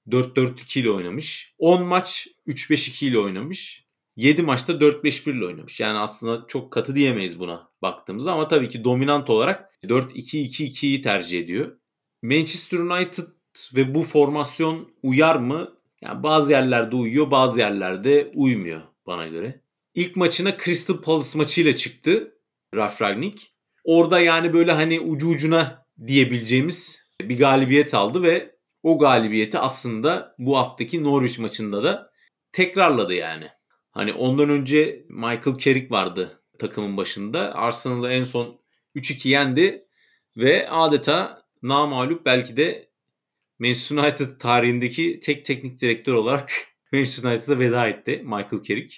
4-4-2 0.07 0.79
ile 0.79 0.91
oynamış. 0.91 1.53
10 1.57 1.83
maç 1.83 2.27
3-5-2 2.47 3.05
ile 3.05 3.19
oynamış. 3.19 3.87
7 4.15 4.41
maçta 4.41 4.73
4-5-1 4.73 5.37
ile 5.37 5.45
oynamış. 5.45 5.79
Yani 5.79 5.97
aslında 5.97 6.47
çok 6.47 6.71
katı 6.71 6.95
diyemeyiz 6.95 7.39
buna 7.39 7.69
baktığımızda 7.81 8.33
ama 8.33 8.47
tabii 8.47 8.69
ki 8.69 8.83
dominant 8.83 9.29
olarak 9.29 9.73
4-2-2-2'yi 9.83 11.01
tercih 11.01 11.39
ediyor. 11.39 11.77
Manchester 12.21 12.79
United 12.79 13.23
ve 13.75 13.95
bu 13.95 14.03
formasyon 14.03 14.91
uyar 15.03 15.35
mı? 15.35 15.77
Yani 16.01 16.23
bazı 16.23 16.51
yerlerde 16.51 16.95
uyuyor, 16.95 17.31
bazı 17.31 17.59
yerlerde 17.59 18.31
uymuyor 18.35 18.81
bana 19.07 19.27
göre. 19.27 19.61
İlk 19.95 20.15
maçına 20.15 20.57
Crystal 20.57 21.01
Palace 21.01 21.37
maçıyla 21.37 21.73
çıktı 21.73 22.39
Ralf 22.75 23.01
Ragnik. 23.01 23.56
Orada 23.87 24.19
yani 24.19 24.53
böyle 24.53 24.71
hani 24.71 24.99
ucu 24.99 25.29
ucuna 25.29 25.85
diyebileceğimiz 26.07 27.07
bir 27.21 27.39
galibiyet 27.39 27.93
aldı 27.93 28.23
ve 28.23 28.55
o 28.83 28.99
galibiyeti 28.99 29.59
aslında 29.59 30.35
bu 30.39 30.57
haftaki 30.57 31.03
Norwich 31.03 31.39
maçında 31.39 31.83
da 31.83 32.11
tekrarladı 32.51 33.13
yani. 33.13 33.47
Hani 33.91 34.13
ondan 34.13 34.49
önce 34.49 35.05
Michael 35.09 35.57
Carrick 35.57 35.89
vardı 35.89 36.41
takımın 36.59 36.97
başında. 36.97 37.55
Arsenal'ı 37.55 38.09
en 38.09 38.21
son 38.21 38.59
3-2 38.95 39.27
yendi 39.27 39.85
ve 40.37 40.69
adeta 40.69 41.43
namalup 41.61 42.25
belki 42.25 42.57
de 42.57 42.89
Manchester 43.59 43.97
United 43.97 44.39
tarihindeki 44.39 45.19
tek 45.19 45.45
teknik 45.45 45.81
direktör 45.81 46.13
olarak 46.13 46.51
Manchester 46.91 47.31
United'a 47.31 47.59
veda 47.59 47.87
etti 47.87 48.21
Michael 48.23 48.63
Carrick. 48.63 48.95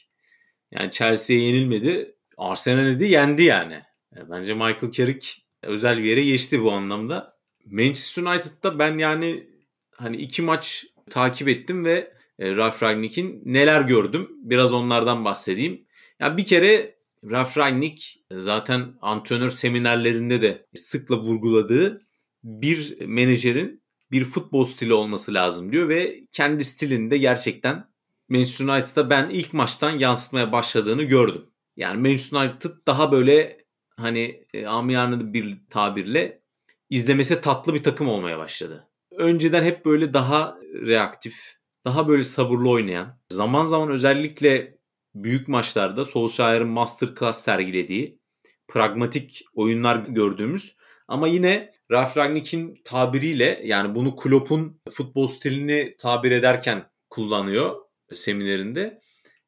Yani 0.71 0.91
Chelsea'ye 0.91 1.41
yenilmedi. 1.41 2.15
Arsenal'i 2.37 2.99
de 2.99 3.05
yendi 3.05 3.43
yani. 3.43 3.88
Bence 4.15 4.53
Michael 4.53 4.91
Carrick 4.91 5.27
özel 5.63 5.97
bir 5.97 6.03
yere 6.03 6.23
geçti 6.23 6.63
bu 6.63 6.71
anlamda. 6.71 7.39
Manchester 7.65 8.23
United'da 8.23 8.79
ben 8.79 8.97
yani 8.97 9.49
hani 9.95 10.17
iki 10.17 10.41
maç 10.41 10.85
takip 11.09 11.47
ettim 11.47 11.85
ve 11.85 12.13
e, 12.39 12.55
Ralf 12.55 12.83
Rangnick'in 12.83 13.41
neler 13.45 13.81
gördüm. 13.81 14.29
Biraz 14.41 14.73
onlardan 14.73 15.25
bahsedeyim. 15.25 15.73
Ya 15.73 15.79
yani 16.19 16.37
bir 16.37 16.45
kere 16.45 16.95
Ralf 17.23 17.57
Rangnick 17.57 18.03
zaten 18.31 18.93
antrenör 19.01 19.49
seminerlerinde 19.49 20.41
de 20.41 20.67
sıkla 20.73 21.17
vurguladığı 21.17 21.99
bir 22.43 23.01
menajerin 23.01 23.83
bir 24.11 24.25
futbol 24.25 24.63
stili 24.63 24.93
olması 24.93 25.33
lazım 25.33 25.71
diyor 25.71 25.89
ve 25.89 26.23
kendi 26.31 26.65
stilinde 26.65 27.17
gerçekten 27.17 27.89
Manchester 28.29 28.65
United'da 28.65 29.09
ben 29.09 29.29
ilk 29.29 29.53
maçtan 29.53 29.97
yansıtmaya 29.99 30.51
başladığını 30.51 31.03
gördüm. 31.03 31.45
Yani 31.77 32.01
Manchester 32.01 32.41
United 32.41 32.71
daha 32.87 33.11
böyle 33.11 33.58
hani 33.99 34.43
e, 34.53 34.67
amiyane 34.67 35.33
bir 35.33 35.57
tabirle 35.69 36.41
izlemesi 36.89 37.41
tatlı 37.41 37.73
bir 37.73 37.83
takım 37.83 38.09
olmaya 38.09 38.37
başladı. 38.37 38.87
Önceden 39.11 39.63
hep 39.63 39.85
böyle 39.85 40.13
daha 40.13 40.57
reaktif, 40.87 41.57
daha 41.85 42.07
böyle 42.07 42.23
sabırlı 42.23 42.69
oynayan, 42.69 43.19
zaman 43.29 43.63
zaman 43.63 43.89
özellikle 43.89 44.77
büyük 45.15 45.47
maçlarda 45.47 46.05
Solskjaer'in 46.05 46.67
masterclass 46.67 47.43
sergilediği, 47.43 48.19
pragmatik 48.67 49.45
oyunlar 49.53 49.95
gördüğümüz 49.95 50.75
ama 51.07 51.27
yine 51.27 51.73
Ralf 51.91 52.17
Rangnick'in 52.17 52.81
tabiriyle 52.83 53.61
yani 53.63 53.95
bunu 53.95 54.15
Klopp'un 54.15 54.81
futbol 54.91 55.27
stilini 55.27 55.95
tabir 55.99 56.31
ederken 56.31 56.89
kullanıyor 57.09 57.75
seminerinde. 58.11 59.01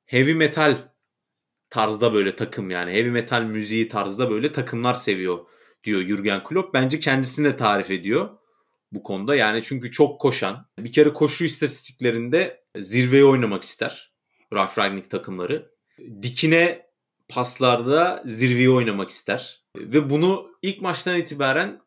Heavy 0.06 0.34
metal 0.34 0.78
tarzda 1.71 2.13
böyle 2.13 2.36
takım 2.36 2.69
yani 2.69 2.91
heavy 2.91 3.10
metal 3.10 3.41
müziği 3.41 3.88
tarzda 3.88 4.29
böyle 4.29 4.51
takımlar 4.51 4.93
seviyor 4.93 5.45
diyor 5.84 6.01
Jurgen 6.01 6.43
Klopp. 6.43 6.73
Bence 6.73 6.99
kendisini 6.99 7.47
de 7.47 7.57
tarif 7.57 7.91
ediyor 7.91 8.29
bu 8.91 9.03
konuda. 9.03 9.36
Yani 9.36 9.63
çünkü 9.63 9.91
çok 9.91 10.21
koşan. 10.21 10.67
Bir 10.79 10.91
kere 10.91 11.13
koşu 11.13 11.45
istatistiklerinde 11.45 12.63
zirveye 12.79 13.25
oynamak 13.25 13.63
ister. 13.63 14.13
Ralf 14.53 14.77
Rangnick 14.77 15.10
takımları. 15.10 15.71
Dikine 16.21 16.86
paslarda 17.29 18.23
zirveyi 18.25 18.69
oynamak 18.69 19.10
ister. 19.10 19.63
Ve 19.77 20.10
bunu 20.10 20.51
ilk 20.62 20.81
maçtan 20.81 21.17
itibaren 21.17 21.81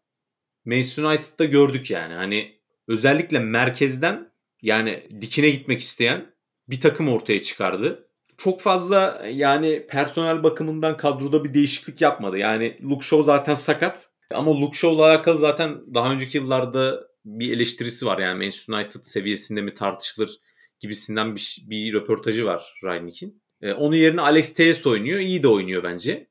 Manchester 0.64 1.02
United'da 1.02 1.44
gördük 1.44 1.90
yani. 1.90 2.14
Hani 2.14 2.60
özellikle 2.88 3.38
merkezden 3.38 4.32
yani 4.62 5.08
dikine 5.20 5.50
gitmek 5.50 5.80
isteyen 5.80 6.34
bir 6.68 6.80
takım 6.80 7.08
ortaya 7.08 7.42
çıkardı. 7.42 8.08
Çok 8.36 8.60
fazla 8.60 9.22
yani 9.32 9.86
personel 9.88 10.42
bakımından 10.42 10.96
kadroda 10.96 11.44
bir 11.44 11.54
değişiklik 11.54 12.00
yapmadı. 12.00 12.38
Yani 12.38 12.78
Luke 12.82 13.06
Shaw 13.06 13.24
zaten 13.24 13.54
sakat. 13.54 14.08
Ama 14.30 14.60
Luke 14.60 14.78
Shaw'la 14.78 15.06
alakalı 15.06 15.38
zaten 15.38 15.94
daha 15.94 16.12
önceki 16.12 16.38
yıllarda 16.38 17.08
bir 17.24 17.52
eleştirisi 17.52 18.06
var. 18.06 18.18
Yani 18.18 18.38
Manchester 18.38 18.74
United 18.74 19.00
seviyesinde 19.02 19.62
mi 19.62 19.74
tartışılır 19.74 20.40
gibisinden 20.80 21.36
bir, 21.36 21.64
bir 21.66 21.94
röportajı 21.94 22.44
var 22.44 22.74
Rangnick'in. 22.84 23.42
E, 23.62 23.72
onun 23.72 23.96
yerine 23.96 24.20
Alex 24.20 24.54
Telles 24.54 24.86
oynuyor. 24.86 25.18
İyi 25.18 25.42
de 25.42 25.48
oynuyor 25.48 25.82
bence. 25.82 26.28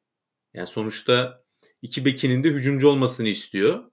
Yani 0.53 0.67
sonuçta 0.67 1.43
iki 1.81 2.05
bekinin 2.05 2.43
de 2.43 2.49
hücumcu 2.49 2.89
olmasını 2.89 3.27
istiyor. 3.27 3.83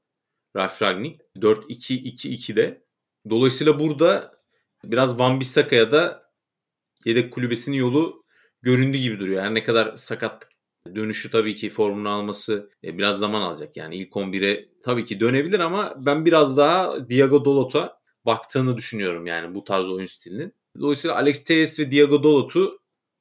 Ralf 0.57 0.83
Rangnick. 0.83 1.25
4-2-2-2'de. 1.37 2.85
Dolayısıyla 3.31 3.81
burada 3.81 4.33
biraz 4.85 5.19
Van 5.19 5.41
Bissaka'ya 5.41 5.93
da 5.93 6.30
yedek 7.05 7.33
kulübesinin 7.33 7.77
yolu 7.77 8.25
göründü 8.63 8.99
gibi 8.99 9.19
duruyor. 9.19 9.45
Yani 9.45 9.55
ne 9.55 9.63
kadar 9.63 9.97
sakatlık 9.97 10.51
dönüşü 10.95 11.31
tabii 11.31 11.55
ki 11.55 11.69
formunu 11.69 12.09
alması 12.09 12.71
e, 12.85 12.99
biraz 12.99 13.19
zaman 13.19 13.41
alacak. 13.41 13.77
Yani 13.77 13.97
ilk 13.97 14.13
11'e 14.13 14.69
tabii 14.83 15.05
ki 15.05 15.21
dönebilir 15.21 15.61
ama 15.61 15.95
ben 15.97 16.27
biraz 16.27 16.57
daha 16.57 17.09
Diego 17.09 17.45
Dalot'a 17.45 18.01
baktığını 18.27 18.77
düşünüyorum 18.77 19.27
yani 19.27 19.55
bu 19.55 19.65
tarz 19.65 19.89
oyun 19.89 20.05
stilinin. 20.05 20.55
Dolayısıyla 20.81 21.17
Alex 21.17 21.45
Telles 21.45 21.81
ve 21.81 21.91
Diego 21.91 22.23
Dalot'u 22.23 22.81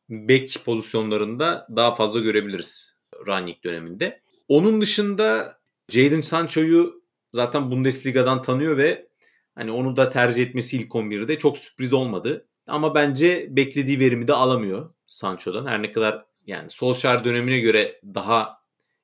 bek 0.10 0.62
pozisyonlarında 0.66 1.68
daha 1.76 1.96
fazla 1.96 2.20
görebiliriz 2.20 2.96
Rangnick 3.28 3.64
döneminde. 3.64 4.22
Onun 4.48 4.82
dışında 4.82 5.60
Jadon 5.90 6.22
Sancho'yu 6.22 7.04
zaten 7.34 7.72
Bundesliga'dan 7.72 8.42
tanıyor 8.42 8.78
ve 8.78 9.10
hani 9.56 9.72
onu 9.72 9.98
da 9.98 10.10
tercih 10.10 10.44
etmesi 10.44 10.78
ilk 10.78 10.92
11'de 10.92 11.38
çok 11.38 11.58
sürpriz 11.58 11.94
olmadı. 11.94 12.49
Ama 12.70 12.96
bence 12.96 13.48
beklediği 13.50 14.00
verimi 14.00 14.28
de 14.28 14.34
alamıyor 14.34 14.94
Sancho'dan. 15.08 15.66
Her 15.68 15.82
ne 15.82 15.92
kadar 15.92 16.26
yani 16.48 16.70
Solskjaer 16.70 17.24
dönemine 17.24 17.60
göre 17.60 18.02
daha 18.04 18.60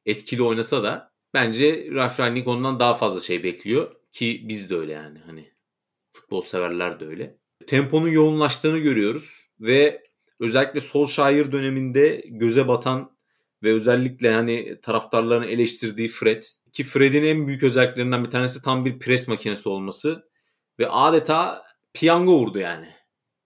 etkili 0.06 0.43
oynasa 0.43 0.84
da 0.84 1.12
bence 1.34 1.88
Ralf 1.91 2.19
Rangnick 2.19 2.49
ondan 2.49 2.80
daha 2.80 2.93
fazla 2.93 3.19
şey 3.19 3.43
bekliyor 3.43 3.95
ki 4.12 4.41
biz 4.43 4.69
de 4.69 4.75
öyle 4.75 4.91
yani 4.91 5.19
hani 5.25 5.51
futbol 6.12 6.41
severler 6.41 6.99
de 6.99 7.06
öyle. 7.06 7.38
Temponun 7.67 8.08
yoğunlaştığını 8.08 8.78
görüyoruz 8.78 9.47
ve 9.60 10.04
özellikle 10.39 10.82
Solskjaer 10.82 11.51
döneminde 11.51 12.23
göze 12.25 12.67
batan 12.67 13.15
ve 13.63 13.73
özellikle 13.73 14.34
hani 14.34 14.82
taraftarların 14.82 15.47
eleştirdiği 15.47 16.08
Fred 16.08 16.43
ki 16.73 16.84
Fred'in 16.84 17.23
en 17.23 17.47
büyük 17.47 17.63
özelliklerinden 17.63 18.23
bir 18.23 18.30
tanesi 18.30 18.62
tam 18.62 18.86
bir 18.86 18.99
pres 18.99 19.28
makinesi 19.28 19.69
olması 19.69 20.30
ve 20.80 20.89
adeta 20.89 21.63
piyango 21.93 22.39
vurdu 22.39 22.60
yani 22.60 22.88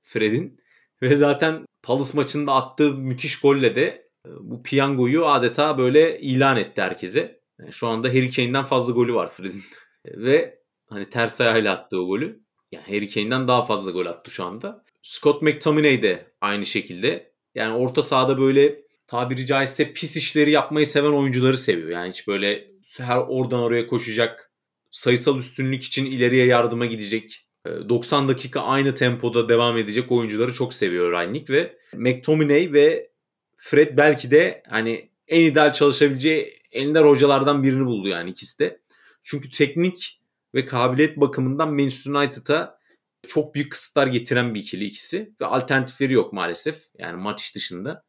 Fred'in 0.10 0.60
ve 1.02 1.16
zaten 1.16 1.66
Palace 1.84 2.12
maçında 2.14 2.54
attığı 2.54 2.94
müthiş 2.94 3.40
golle 3.40 3.76
de 3.76 4.10
e, 4.26 4.30
bu 4.42 4.64
piyangoyu 4.64 5.26
adeta 5.26 5.78
böyle 5.78 6.20
ilan 6.20 6.58
etti 6.58 6.82
herkese. 6.82 7.42
Yani 7.60 7.74
şu 7.74 7.88
anda 7.88 8.10
Harry 8.10 8.32
Kane'den 8.32 8.64
fazla 8.64 8.94
golü 8.94 9.14
var 9.14 9.32
Fred'in. 9.32 9.64
Ve 10.06 10.60
hani 10.90 11.10
ters 11.10 11.42
ayağıyla 11.42 11.74
attığı 11.74 11.98
golü. 11.98 12.44
Yani 12.72 12.86
Harry 12.86 13.10
Kane'den 13.10 13.48
daha 13.48 13.62
fazla 13.62 13.92
gol 13.92 14.06
attı 14.06 14.32
şu 14.32 14.44
anda. 14.44 14.84
Scott 15.02 15.42
McTominay 15.42 16.02
de 16.02 16.34
aynı 16.42 16.66
şekilde. 16.66 17.34
Yani 17.56 17.76
orta 17.76 18.04
sahada 18.04 18.38
böyle 18.38 18.82
tabiri 19.08 19.46
caizse 19.46 19.94
pis 19.94 20.18
işleri 20.18 20.52
yapmayı 20.52 20.86
seven 20.86 21.12
oyuncuları 21.12 21.58
seviyor. 21.58 21.90
Yani 21.90 22.10
hiç 22.10 22.28
böyle 22.28 22.68
her 22.98 23.18
oradan 23.18 23.60
oraya 23.60 23.88
koşacak, 23.88 24.54
sayısal 24.90 25.38
üstünlük 25.38 25.84
için 25.84 26.06
ileriye 26.06 26.46
yardıma 26.46 26.86
gidecek 26.86 27.49
90 27.66 28.26
ee, 28.26 28.28
dakika 28.28 28.62
aynı 28.62 28.96
tempoda 28.96 29.50
devam 29.50 29.78
edecek 29.78 30.12
oyuncuları 30.12 30.54
çok 30.54 30.74
seviyor 30.74 31.12
Rangnick 31.12 31.54
ve 31.54 31.78
McTominay 31.96 32.74
ve 32.74 33.12
Fred 33.58 33.98
belki 33.98 34.32
de 34.32 34.64
hani 34.70 35.10
en 35.28 35.42
ideal 35.42 35.74
çalışabileceği 35.74 36.60
ender 36.72 37.04
hocalardan 37.04 37.64
birini 37.64 37.86
buldu 37.86 38.08
yani 38.08 38.30
ikisi 38.30 38.60
de. 38.60 38.82
Çünkü 39.24 39.52
teknik 39.52 40.22
ve 40.56 40.66
kabiliyet 40.66 41.18
bakımından 41.18 41.74
Manchester 41.74 42.12
United'a 42.12 42.80
çok 43.28 43.56
büyük 43.56 43.72
kısıtlar 43.72 44.08
getiren 44.08 44.56
bir 44.56 44.60
ikili 44.60 44.86
ikisi 44.86 45.34
ve 45.42 45.46
alternatifleri 45.46 46.14
yok 46.14 46.34
maalesef. 46.34 46.84
Yani 46.98 47.22
Matic 47.22 47.56
dışında. 47.56 48.04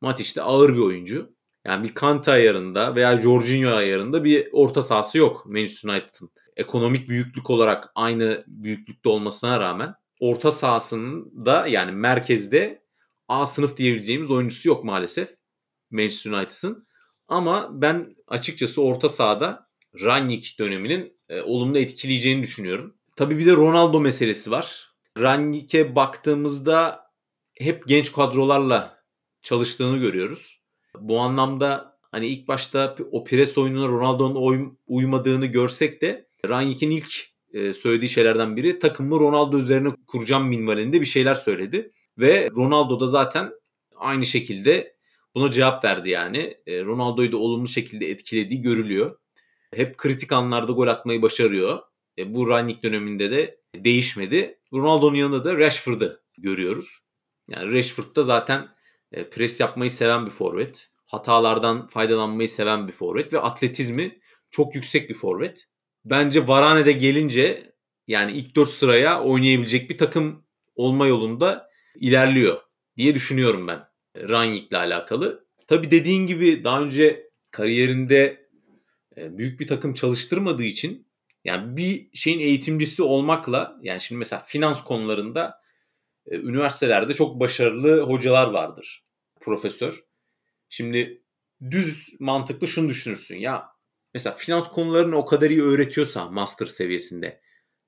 Matic 0.00 0.36
de 0.36 0.42
ağır 0.42 0.72
bir 0.72 0.78
oyuncu. 0.78 1.34
Yani 1.64 1.88
bir 1.88 1.94
Kante 1.94 2.32
ayarında 2.32 2.94
veya 2.94 3.20
Jorginho 3.20 3.70
ayarında 3.70 4.24
bir 4.24 4.48
orta 4.52 4.82
sahası 4.82 5.18
yok 5.18 5.46
Manchester 5.46 5.90
United'ın 5.90 6.30
ekonomik 6.56 7.08
büyüklük 7.08 7.50
olarak 7.50 7.92
aynı 7.94 8.44
büyüklükte 8.46 9.08
olmasına 9.08 9.60
rağmen 9.60 9.94
orta 10.20 10.50
sahasında 10.50 11.66
yani 11.66 11.92
merkezde 11.92 12.84
A 13.28 13.46
sınıf 13.46 13.76
diyebileceğimiz 13.76 14.30
oyuncusu 14.30 14.68
yok 14.68 14.84
maalesef 14.84 15.28
Manchester 15.90 16.30
United'ın. 16.30 16.86
Ama 17.28 17.68
ben 17.72 18.16
açıkçası 18.28 18.82
orta 18.82 19.08
sahada 19.08 19.68
Rangnick 20.02 20.58
döneminin 20.58 21.16
e, 21.28 21.40
olumlu 21.40 21.78
etkileyeceğini 21.78 22.42
düşünüyorum. 22.42 22.94
Tabii 23.16 23.38
bir 23.38 23.46
de 23.46 23.52
Ronaldo 23.52 24.00
meselesi 24.00 24.50
var. 24.50 24.90
Rangnick'e 25.18 25.96
baktığımızda 25.96 27.04
hep 27.58 27.88
genç 27.88 28.12
kadrolarla 28.12 28.98
çalıştığını 29.42 29.98
görüyoruz. 29.98 30.63
Bu 30.98 31.20
anlamda 31.20 31.98
hani 32.12 32.26
ilk 32.26 32.48
başta 32.48 32.96
o 33.12 33.24
pres 33.24 33.58
oyununa 33.58 33.88
Ronaldo'nun 33.88 34.78
uymadığını 34.86 35.46
görsek 35.46 36.02
de 36.02 36.28
Rangnick'in 36.48 36.90
ilk 36.90 37.34
e, 37.52 37.72
söylediği 37.72 38.08
şeylerden 38.08 38.56
biri 38.56 38.78
takımı 38.78 39.20
Ronaldo 39.20 39.58
üzerine 39.58 39.88
kuracağım 40.06 40.48
minvalinde 40.48 41.00
bir 41.00 41.06
şeyler 41.06 41.34
söyledi. 41.34 41.90
Ve 42.18 42.50
Ronaldo 42.56 43.00
da 43.00 43.06
zaten 43.06 43.52
aynı 43.96 44.26
şekilde 44.26 44.96
buna 45.34 45.50
cevap 45.50 45.84
verdi 45.84 46.10
yani. 46.10 46.56
E, 46.66 46.84
Ronaldo'yu 46.84 47.32
da 47.32 47.36
olumlu 47.36 47.68
şekilde 47.68 48.10
etkilediği 48.10 48.62
görülüyor. 48.62 49.18
Hep 49.74 49.96
kritik 49.96 50.32
anlarda 50.32 50.72
gol 50.72 50.86
atmayı 50.86 51.22
başarıyor. 51.22 51.78
E, 52.18 52.34
bu 52.34 52.48
Rangnick 52.48 52.82
döneminde 52.82 53.30
de 53.30 53.60
değişmedi. 53.76 54.58
Ronaldo'nun 54.72 55.16
yanında 55.16 55.44
da 55.44 55.58
Rashford'ı 55.58 56.22
görüyoruz. 56.38 56.98
Yani 57.48 57.72
Rashford 57.72 58.16
da 58.16 58.22
zaten 58.22 58.68
pres 59.30 59.60
yapmayı 59.60 59.90
seven 59.90 60.26
bir 60.26 60.30
forvet. 60.30 60.90
Hatalardan 61.06 61.86
faydalanmayı 61.86 62.48
seven 62.48 62.88
bir 62.88 62.92
forvet 62.92 63.32
ve 63.32 63.40
atletizmi 63.40 64.18
çok 64.50 64.74
yüksek 64.74 65.10
bir 65.10 65.14
forvet 65.14 65.68
bence 66.04 66.48
Varane'de 66.48 66.92
gelince 66.92 67.72
yani 68.06 68.32
ilk 68.32 68.56
4 68.56 68.68
sıraya 68.68 69.22
oynayabilecek 69.22 69.90
bir 69.90 69.98
takım 69.98 70.44
olma 70.74 71.06
yolunda 71.06 71.70
ilerliyor 71.94 72.60
diye 72.96 73.14
düşünüyorum 73.14 73.66
ben 73.68 73.84
Rangnick'le 74.28 74.74
alakalı. 74.74 75.46
Tabii 75.66 75.90
dediğin 75.90 76.26
gibi 76.26 76.64
daha 76.64 76.82
önce 76.82 77.30
kariyerinde 77.50 78.48
e, 79.16 79.38
büyük 79.38 79.60
bir 79.60 79.66
takım 79.66 79.94
çalıştırmadığı 79.94 80.64
için 80.64 81.08
yani 81.44 81.76
bir 81.76 82.08
şeyin 82.14 82.40
eğitimcisi 82.40 83.02
olmakla 83.02 83.76
yani 83.82 84.00
şimdi 84.00 84.18
mesela 84.18 84.42
finans 84.46 84.84
konularında 84.84 85.54
e, 86.26 86.36
üniversitelerde 86.36 87.14
çok 87.14 87.40
başarılı 87.40 88.00
hocalar 88.00 88.46
vardır. 88.46 89.03
Profesör. 89.44 90.04
Şimdi 90.68 91.22
düz 91.70 92.14
mantıklı 92.20 92.66
şunu 92.68 92.88
düşünürsün. 92.88 93.36
Ya 93.36 93.74
Mesela 94.14 94.36
finans 94.36 94.68
konularını 94.68 95.16
o 95.16 95.24
kadar 95.24 95.50
iyi 95.50 95.62
öğretiyorsa 95.62 96.28
master 96.28 96.66
seviyesinde 96.66 97.40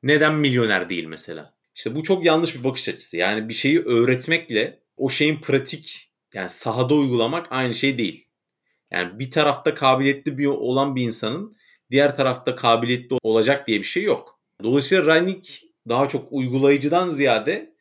neden 0.03 0.35
milyoner 0.35 0.91
değil 0.91 1.05
mesela? 1.05 1.57
İşte 1.75 1.95
bu 1.95 2.03
çok 2.03 2.25
yanlış 2.25 2.55
bir 2.55 2.65
bakış 2.65 2.89
açısı. 2.89 3.17
Yani 3.17 3.49
bir 3.49 3.55
şeyi 3.55 3.85
öğretmekle 3.85 4.81
o 4.97 5.09
şeyin 5.09 5.41
pratik 5.41 6.13
yani 6.35 6.49
sahada 6.49 6.95
uygulamak 6.95 7.47
aynı 7.51 7.75
şey 7.75 7.99
değil. 7.99 8.29
Yani 8.91 9.19
bir 9.19 9.31
tarafta 9.31 9.75
kabiliyetli 9.75 10.39
bir 10.39 10.47
olan 10.47 10.97
bir 10.97 11.03
insanın 11.03 11.57
diğer 11.91 12.17
tarafta 12.17 12.57
kabiliyetli 12.57 13.17
olacak 13.23 13.67
diye 13.67 13.79
bir 13.79 13.85
şey 13.85 14.03
yok. 14.03 14.41
Dolayısıyla 14.63 15.07
Rangnick 15.07 15.67
daha 15.89 16.09
çok 16.09 16.33
uygulayıcıdan 16.33 17.09
ziyade 17.09 17.75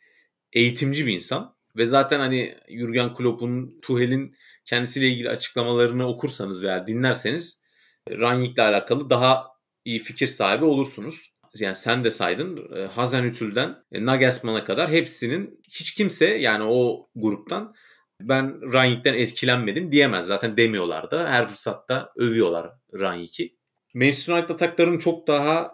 eğitimci 0.53 1.05
bir 1.07 1.13
insan. 1.13 1.54
Ve 1.77 1.85
zaten 1.85 2.19
hani 2.19 2.57
Jurgen 2.69 3.13
Klopp'un, 3.13 3.79
Tuchel'in 3.81 4.35
kendisiyle 4.65 5.07
ilgili 5.07 5.29
açıklamalarını 5.29 6.07
okursanız 6.07 6.63
veya 6.63 6.87
dinlerseniz 6.87 7.61
Rangnick'le 8.09 8.59
alakalı 8.59 9.09
daha 9.09 9.47
iyi 9.85 9.99
fikir 9.99 10.27
sahibi 10.27 10.65
olursunuz. 10.65 11.35
Yani 11.59 11.75
sen 11.75 12.03
de 12.03 12.09
saydın 12.09 12.75
e, 12.75 12.85
Hazenhütül'den 12.85 13.75
e, 13.91 14.05
Nagelsmann'a 14.05 14.63
kadar 14.63 14.91
hepsinin 14.91 15.61
hiç 15.69 15.93
kimse 15.93 16.25
yani 16.25 16.63
o 16.63 17.09
gruptan 17.15 17.75
ben 18.21 18.73
Rangnick'ten 18.73 19.13
etkilenmedim 19.13 19.91
diyemez. 19.91 20.25
Zaten 20.25 20.57
demiyorlar 20.57 21.11
da 21.11 21.29
her 21.29 21.45
fırsatta 21.45 22.11
övüyorlar 22.15 22.71
Rangnick'i. 22.93 23.57
Manchester 23.93 24.33
United 24.33 24.49
ataklarının 24.49 24.97
çok 24.97 25.27
daha 25.27 25.71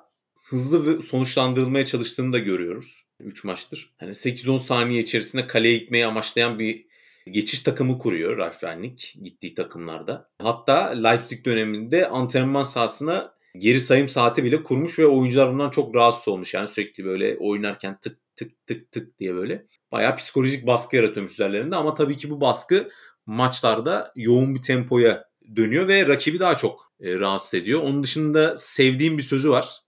hızlı 0.50 1.02
sonuçlandırılmaya 1.02 1.86
çalıştığını 1.86 2.34
da 2.34 2.40
görüyoruz 2.40 3.04
3 3.26 3.44
maçtır. 3.44 3.94
Hani 3.98 4.10
8-10 4.10 4.60
saniye 4.60 5.02
içerisinde 5.02 5.48
kaleye 5.48 5.78
gitmeyi 5.78 6.06
amaçlayan 6.06 6.60
bir 6.60 6.86
geçiş 7.32 7.60
takımı 7.60 7.98
kuruyor 7.98 8.38
Ralf 8.38 8.64
Rangnick 8.64 9.20
gittiği 9.24 9.54
takımlarda. 9.54 10.30
Hatta 10.42 10.88
Leipzig 10.88 11.46
döneminde 11.46 12.08
antrenman 12.08 12.64
sahasına 12.64 13.34
geri 13.58 13.80
sayım 13.80 14.08
saati 14.08 14.44
bile 14.44 14.64
kurmuş 14.64 15.00
ve 15.00 15.08
oyuncular 15.08 15.54
bundan 15.54 15.70
çok 15.70 15.96
rahatsız 15.96 16.28
olmuş. 16.28 16.54
Yani 16.54 16.68
sürekli 16.68 17.06
böyle 17.06 17.38
oynarken 17.38 17.98
tık 18.00 18.36
tık 18.36 18.66
tık 18.66 18.92
tık 18.92 19.20
diye 19.20 19.36
böyle 19.36 19.66
bayağı 19.92 20.16
psikolojik 20.16 20.68
baskı 20.68 20.96
yaratıyormuş 20.96 21.32
üzerlerinde 21.32 21.76
ama 21.76 21.94
tabii 21.94 22.18
ki 22.18 22.30
bu 22.30 22.42
baskı 22.42 22.90
maçlarda 23.26 24.12
yoğun 24.16 24.56
bir 24.56 24.62
tempoya 24.62 25.26
dönüyor 25.56 25.88
ve 25.88 26.08
rakibi 26.08 26.40
daha 26.40 26.58
çok 26.58 26.94
e, 27.00 27.16
rahatsız 27.16 27.54
ediyor. 27.54 27.82
Onun 27.82 28.04
dışında 28.04 28.58
sevdiğim 28.58 29.18
bir 29.18 29.24
sözü 29.24 29.50
var. 29.50 29.82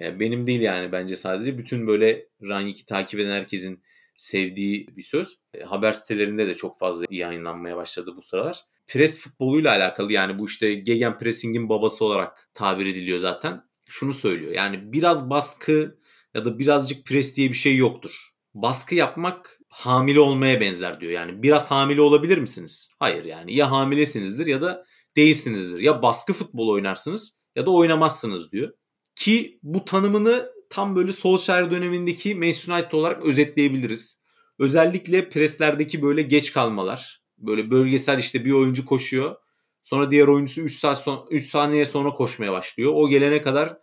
Yani 0.00 0.20
benim 0.20 0.46
değil 0.46 0.60
yani 0.60 0.92
bence 0.92 1.16
sadece 1.16 1.58
bütün 1.58 1.86
böyle 1.86 2.26
Rangnick'i 2.42 2.86
takip 2.86 3.20
eden 3.20 3.30
herkesin 3.30 3.82
sevdiği 4.16 4.86
bir 4.96 5.02
söz. 5.02 5.38
E, 5.54 5.62
haber 5.62 5.92
sitelerinde 5.92 6.46
de 6.46 6.54
çok 6.54 6.78
fazla 6.78 7.04
yayınlanmaya 7.10 7.76
başladı 7.76 8.12
bu 8.16 8.22
sıralar. 8.22 8.64
Pres 8.86 9.20
futboluyla 9.20 9.70
alakalı 9.70 10.12
yani 10.12 10.38
bu 10.38 10.46
işte 10.46 10.74
gegen 10.74 11.18
pressing'in 11.18 11.68
babası 11.68 12.04
olarak 12.04 12.50
tabir 12.54 12.86
ediliyor 12.86 13.18
zaten. 13.18 13.62
Şunu 13.88 14.12
söylüyor 14.12 14.52
yani 14.52 14.92
biraz 14.92 15.30
baskı 15.30 15.98
ya 16.34 16.44
da 16.44 16.58
birazcık 16.58 17.06
pres 17.06 17.36
diye 17.36 17.48
bir 17.48 17.54
şey 17.54 17.76
yoktur. 17.76 18.30
Baskı 18.54 18.94
yapmak 18.94 19.60
hamile 19.68 20.20
olmaya 20.20 20.60
benzer 20.60 21.00
diyor. 21.00 21.12
Yani 21.12 21.42
biraz 21.42 21.70
hamile 21.70 22.00
olabilir 22.00 22.38
misiniz? 22.38 22.90
Hayır 22.98 23.24
yani 23.24 23.54
ya 23.54 23.70
hamilesinizdir 23.70 24.46
ya 24.46 24.62
da 24.62 24.84
değilsinizdir. 25.16 25.78
Ya 25.78 26.02
baskı 26.02 26.32
futbol 26.32 26.68
oynarsınız 26.68 27.40
ya 27.56 27.66
da 27.66 27.70
oynamazsınız 27.70 28.52
diyor. 28.52 28.72
Ki 29.20 29.58
bu 29.62 29.84
tanımını 29.84 30.52
tam 30.70 30.96
böyle 30.96 31.12
Solskjaer 31.12 31.70
dönemindeki 31.70 32.34
Manchester 32.34 32.74
United 32.74 32.92
olarak 32.92 33.24
özetleyebiliriz. 33.24 34.20
Özellikle 34.58 35.28
preslerdeki 35.28 36.02
böyle 36.02 36.22
geç 36.22 36.52
kalmalar. 36.52 37.22
Böyle 37.38 37.70
bölgesel 37.70 38.18
işte 38.18 38.44
bir 38.44 38.52
oyuncu 38.52 38.86
koşuyor. 38.86 39.36
Sonra 39.82 40.10
diğer 40.10 40.26
oyuncusu 40.26 40.60
3 40.60 40.78
saat 40.78 41.02
son, 41.02 41.26
3 41.30 41.46
saniye 41.46 41.84
sonra 41.84 42.10
koşmaya 42.10 42.52
başlıyor. 42.52 42.92
O 42.94 43.08
gelene 43.08 43.42
kadar 43.42 43.78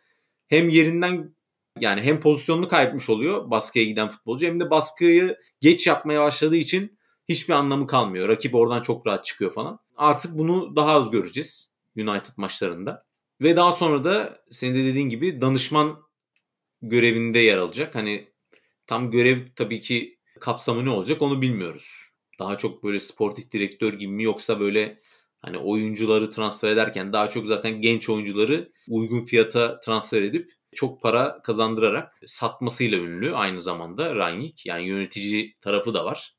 hem 0.48 0.70
yerinden 0.70 1.36
yani 1.80 2.02
hem 2.02 2.20
pozisyonunu 2.20 2.68
kaybetmiş 2.68 3.10
oluyor 3.10 3.52
baskıya 3.52 3.86
giden 3.86 4.10
futbolcu 4.10 4.48
hem 4.48 4.60
de 4.60 4.70
baskıyı 4.70 5.38
geç 5.62 5.88
yapmaya 5.88 6.22
başladığı 6.22 6.58
için 6.58 6.98
hiçbir 7.30 7.54
anlamı 7.54 7.88
kalmıyor. 7.88 8.30
Rakip 8.30 8.56
oradan 8.56 8.82
çok 8.82 9.08
rahat 9.08 9.26
çıkıyor 9.26 9.52
falan. 9.52 9.80
Artık 9.98 10.38
bunu 10.38 10.76
daha 10.76 10.92
az 10.92 11.12
göreceğiz 11.12 11.74
United 11.98 12.34
maçlarında. 12.38 13.07
Ve 13.42 13.56
daha 13.56 13.72
sonra 13.72 14.04
da 14.04 14.42
senin 14.52 14.76
de 14.76 14.86
dediğin 14.86 15.10
gibi 15.10 15.42
danışman 15.42 16.00
görevinde 16.82 17.40
yer 17.40 17.58
alacak. 17.58 17.96
Hani 17.96 18.34
tam 18.88 19.12
görev 19.12 19.38
tabii 19.56 19.80
ki 19.80 20.20
kapsamı 20.40 20.86
ne 20.86 20.90
olacak 20.90 21.22
onu 21.22 21.42
bilmiyoruz. 21.42 22.10
Daha 22.40 22.58
çok 22.58 22.84
böyle 22.84 23.00
sportif 23.00 23.52
direktör 23.52 23.94
gibi 23.94 24.12
mi 24.12 24.24
yoksa 24.24 24.60
böyle 24.60 25.02
hani 25.40 25.58
oyuncuları 25.58 26.30
transfer 26.30 26.70
ederken 26.70 27.14
daha 27.14 27.28
çok 27.28 27.48
zaten 27.48 27.82
genç 27.82 28.10
oyuncuları 28.10 28.72
uygun 28.90 29.24
fiyata 29.26 29.80
transfer 29.80 30.22
edip 30.22 30.52
çok 30.76 31.02
para 31.02 31.42
kazandırarak 31.42 32.14
satmasıyla 32.26 32.98
ünlü 32.98 33.36
aynı 33.36 33.62
zamanda 33.62 34.16
Rangnick. 34.16 34.70
Yani 34.70 34.88
yönetici 34.88 35.56
tarafı 35.62 35.94
da 35.94 36.06
var. 36.06 36.36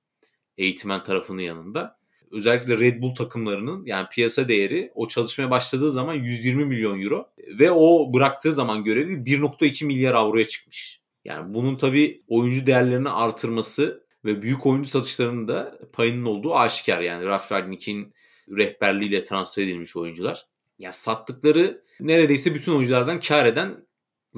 Eğitmen 0.59 1.05
tarafının 1.05 1.43
yanında. 1.43 1.98
Özellikle 2.33 2.79
Red 2.79 3.03
Bull 3.03 3.15
takımlarının 3.15 3.87
yani 3.87 4.07
piyasa 4.13 4.49
değeri 4.49 4.93
o 4.95 5.09
çalışmaya 5.09 5.51
başladığı 5.51 5.91
zaman 5.91 6.15
120 6.15 6.65
milyon 6.65 7.01
euro 7.01 7.29
ve 7.59 7.71
o 7.71 8.13
bıraktığı 8.13 8.53
zaman 8.53 8.85
görevi 8.85 9.13
1.2 9.13 9.85
milyar 9.85 10.15
avroya 10.15 10.45
çıkmış. 10.45 11.01
Yani 11.25 11.55
bunun 11.55 11.77
tabii 11.77 12.23
oyuncu 12.29 12.67
değerlerini 12.67 13.09
artırması 13.09 14.05
ve 14.25 14.43
büyük 14.43 14.67
oyuncu 14.67 14.89
satışlarının 14.89 15.49
da 15.49 15.79
payının 15.93 16.25
olduğu 16.25 16.55
aşikar. 16.55 17.01
Yani 17.01 17.27
Ralf 17.27 17.53
Rangnick'in 17.53 18.15
rehberliğiyle 18.57 19.25
transfer 19.25 19.63
edilmiş 19.63 19.97
oyuncular. 19.97 20.47
Ya 20.79 20.93
sattıkları 20.93 21.83
neredeyse 22.01 22.55
bütün 22.55 22.73
oyunculardan 22.73 23.21
kar 23.21 23.47
eden 23.47 23.87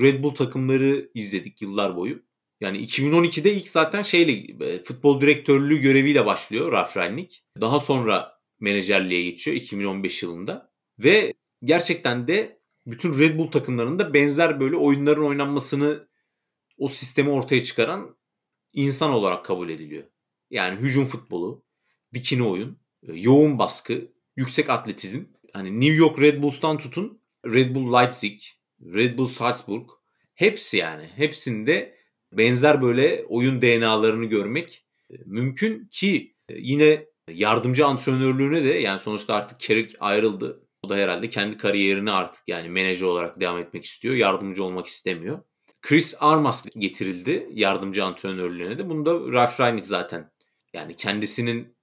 Red 0.00 0.22
Bull 0.22 0.35
takımları 0.35 1.11
izledik 1.14 1.62
yıllar 1.62 1.96
boyu. 1.96 2.22
Yani 2.61 2.79
2012'de 2.85 3.55
ilk 3.55 3.68
zaten 3.68 4.03
şeyle 4.03 4.64
e, 4.66 4.83
futbol 4.83 5.20
direktörlüğü 5.20 5.79
göreviyle 5.79 6.27
başlıyor 6.27 6.73
Ralf 6.73 6.96
Rangnick. 6.96 7.37
Daha 7.61 7.81
sonra 7.81 8.40
menajerliğe 8.61 9.23
geçiyor 9.23 9.57
2015 9.57 10.23
yılında. 10.23 10.73
Ve 10.99 11.35
gerçekten 11.64 12.29
de 12.29 12.61
bütün 12.87 13.18
Red 13.18 13.38
Bull 13.38 13.51
takımlarında 13.51 14.14
benzer 14.14 14.61
böyle 14.61 14.77
oyunların 14.77 15.25
oynanmasını 15.25 16.09
o 16.79 16.88
sistemi 16.88 17.31
ortaya 17.31 17.62
çıkaran 17.62 18.16
insan 18.73 19.11
olarak 19.11 19.44
kabul 19.44 19.68
ediliyor. 19.68 20.05
Yani 20.51 20.81
hücum 20.81 21.05
futbolu, 21.05 21.64
dikine 22.14 22.42
oyun, 22.42 22.79
e, 23.09 23.12
yoğun 23.12 23.59
baskı, 23.59 24.12
yüksek 24.37 24.70
atletizm. 24.70 25.25
Hani 25.53 25.81
New 25.81 25.94
York 25.94 26.20
Red 26.20 26.42
Bulls'tan 26.42 26.79
tutun 26.79 27.20
Red 27.46 27.75
Bull 27.75 27.92
Leipzig, 27.92 28.40
Red 28.81 29.18
Bull 29.18 29.27
Salzburg 29.27 29.90
hepsi 30.35 30.77
yani 30.77 31.11
hepsinde 31.16 32.00
benzer 32.33 32.83
böyle 32.83 33.25
oyun 33.29 33.62
DNA'larını 33.62 34.25
görmek 34.25 34.85
e, 35.11 35.14
mümkün 35.27 35.88
ki 35.90 36.35
e, 36.49 36.55
yine 36.59 37.07
yardımcı 37.29 37.87
antrenörlüğüne 37.87 38.64
de 38.64 38.75
yani 38.75 38.99
sonuçta 38.99 39.35
artık 39.35 39.61
Carrick 39.61 39.97
ayrıldı. 40.01 40.66
O 40.83 40.88
da 40.88 40.97
herhalde 40.97 41.29
kendi 41.29 41.57
kariyerini 41.57 42.11
artık 42.11 42.43
yani 42.47 42.69
menajer 42.69 43.07
olarak 43.07 43.40
devam 43.40 43.59
etmek 43.59 43.85
istiyor. 43.85 44.14
Yardımcı 44.14 44.64
olmak 44.64 44.87
istemiyor. 44.87 45.43
Chris 45.83 46.16
Armas 46.21 46.66
getirildi 46.79 47.49
yardımcı 47.53 48.05
antrenörlüğüne 48.05 48.79
de. 48.79 48.88
Bunu 48.88 49.07
da 49.07 49.33
Ralf 49.33 49.61
Rangnick 49.61 49.88
zaten 49.88 50.31
yani 50.73 50.95
kendisinin 50.97 51.77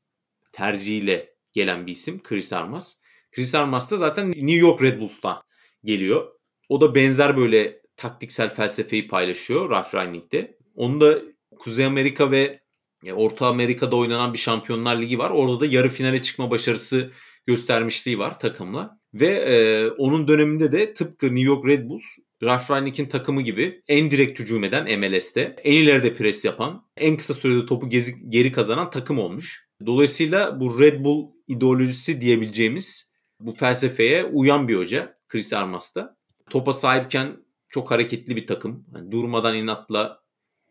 tercihiyle 0.51 1.33
gelen 1.53 1.88
bir 1.88 1.91
isim 1.91 2.23
Chris 2.23 2.53
Armas. 2.53 3.01
Chris 3.31 3.55
Armas 3.55 3.91
da 3.91 3.95
zaten 3.95 4.31
New 4.31 4.51
York 4.51 4.81
Red 4.81 4.99
Bulls'tan 5.01 5.43
geliyor. 5.83 6.31
O 6.69 6.81
da 6.81 6.95
benzer 6.95 7.38
böyle 7.38 7.81
taktiksel 7.97 8.49
felsefeyi 8.49 9.07
paylaşıyor 9.07 9.69
Ralf 9.69 9.95
Rangnick'te. 9.95 10.57
Onu 10.75 11.01
da 11.01 11.21
Kuzey 11.60 11.86
Amerika 11.86 12.31
ve 12.31 12.60
e, 13.05 13.13
Orta 13.13 13.47
Amerika'da 13.47 13.95
oynanan 13.95 14.33
bir 14.33 14.38
Şampiyonlar 14.38 15.01
Ligi 15.01 15.19
var. 15.19 15.29
Orada 15.29 15.60
da 15.60 15.65
yarı 15.65 15.89
finale 15.89 16.21
çıkma 16.21 16.51
başarısı 16.51 17.12
göstermişliği 17.45 18.19
var 18.19 18.39
takımla. 18.39 18.99
Ve 19.13 19.27
e, 19.27 19.88
onun 19.89 20.27
döneminde 20.27 20.71
de 20.71 20.93
tıpkı 20.93 21.25
New 21.25 21.41
York 21.41 21.65
Red 21.65 21.89
Bulls 21.89 22.03
Ralf 22.43 22.71
Rangnick'in 22.71 23.05
takımı 23.05 23.41
gibi 23.41 23.81
en 23.88 24.12
direkt 24.12 24.39
hücum 24.39 24.63
eden 24.63 24.99
MLS'te, 24.99 25.55
en 25.63 25.73
ileride 25.73 26.13
pres 26.13 26.45
yapan, 26.45 26.86
en 26.97 27.17
kısa 27.17 27.33
sürede 27.33 27.65
topu 27.65 27.89
gezi, 27.89 28.29
geri 28.29 28.51
kazanan 28.51 28.89
takım 28.89 29.19
olmuş. 29.19 29.67
Dolayısıyla 29.86 30.60
bu 30.60 30.79
Red 30.79 31.03
Bull 31.03 31.27
ideolojisi 31.47 32.21
diyebileceğimiz 32.21 33.12
bu 33.39 33.55
felsefeye 33.55 34.25
uyan 34.25 34.67
bir 34.67 34.75
hoca 34.75 35.17
Chris 35.27 35.53
Armas 35.53 35.95
da. 35.95 36.17
Topa 36.49 36.73
sahipken 36.73 37.38
çok 37.69 37.91
hareketli 37.91 38.36
bir 38.36 38.47
takım. 38.47 38.86
Yani 38.95 39.12
durmadan 39.12 39.56
inatla 39.56 40.23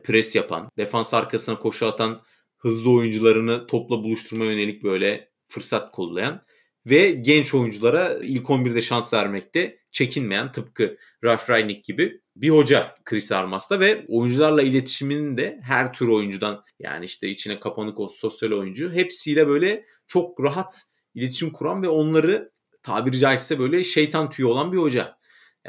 pres 0.04 0.36
yapan, 0.36 0.70
defans 0.78 1.14
arkasına 1.14 1.58
koşu 1.58 1.86
atan, 1.86 2.22
hızlı 2.56 2.90
oyuncularını 2.90 3.66
topla 3.66 4.02
buluşturma 4.02 4.44
yönelik 4.44 4.84
böyle 4.84 5.30
fırsat 5.48 5.92
kollayan 5.92 6.42
ve 6.86 7.10
genç 7.10 7.54
oyunculara 7.54 8.18
ilk 8.22 8.46
11'de 8.46 8.80
şans 8.80 9.14
vermekte 9.14 9.78
çekinmeyen 9.90 10.52
tıpkı 10.52 10.96
Ralf 11.24 11.50
Rangnick 11.50 11.92
gibi 11.92 12.20
bir 12.36 12.50
hoca 12.50 12.94
Chris 13.04 13.32
Armas'ta 13.32 13.80
ve 13.80 14.04
oyuncularla 14.08 14.62
iletişiminin 14.62 15.36
de 15.36 15.60
her 15.62 15.92
tür 15.92 16.08
oyuncudan 16.08 16.64
yani 16.78 17.04
işte 17.04 17.28
içine 17.28 17.60
kapanık 17.60 18.00
o 18.00 18.08
sosyal 18.08 18.52
oyuncu 18.52 18.92
hepsiyle 18.92 19.48
böyle 19.48 19.84
çok 20.06 20.44
rahat 20.44 20.82
iletişim 21.14 21.50
kuran 21.50 21.82
ve 21.82 21.88
onları 21.88 22.52
tabiri 22.82 23.18
caizse 23.18 23.58
böyle 23.58 23.84
şeytan 23.84 24.30
tüyü 24.30 24.48
olan 24.48 24.72
bir 24.72 24.78
hoca. 24.78 25.15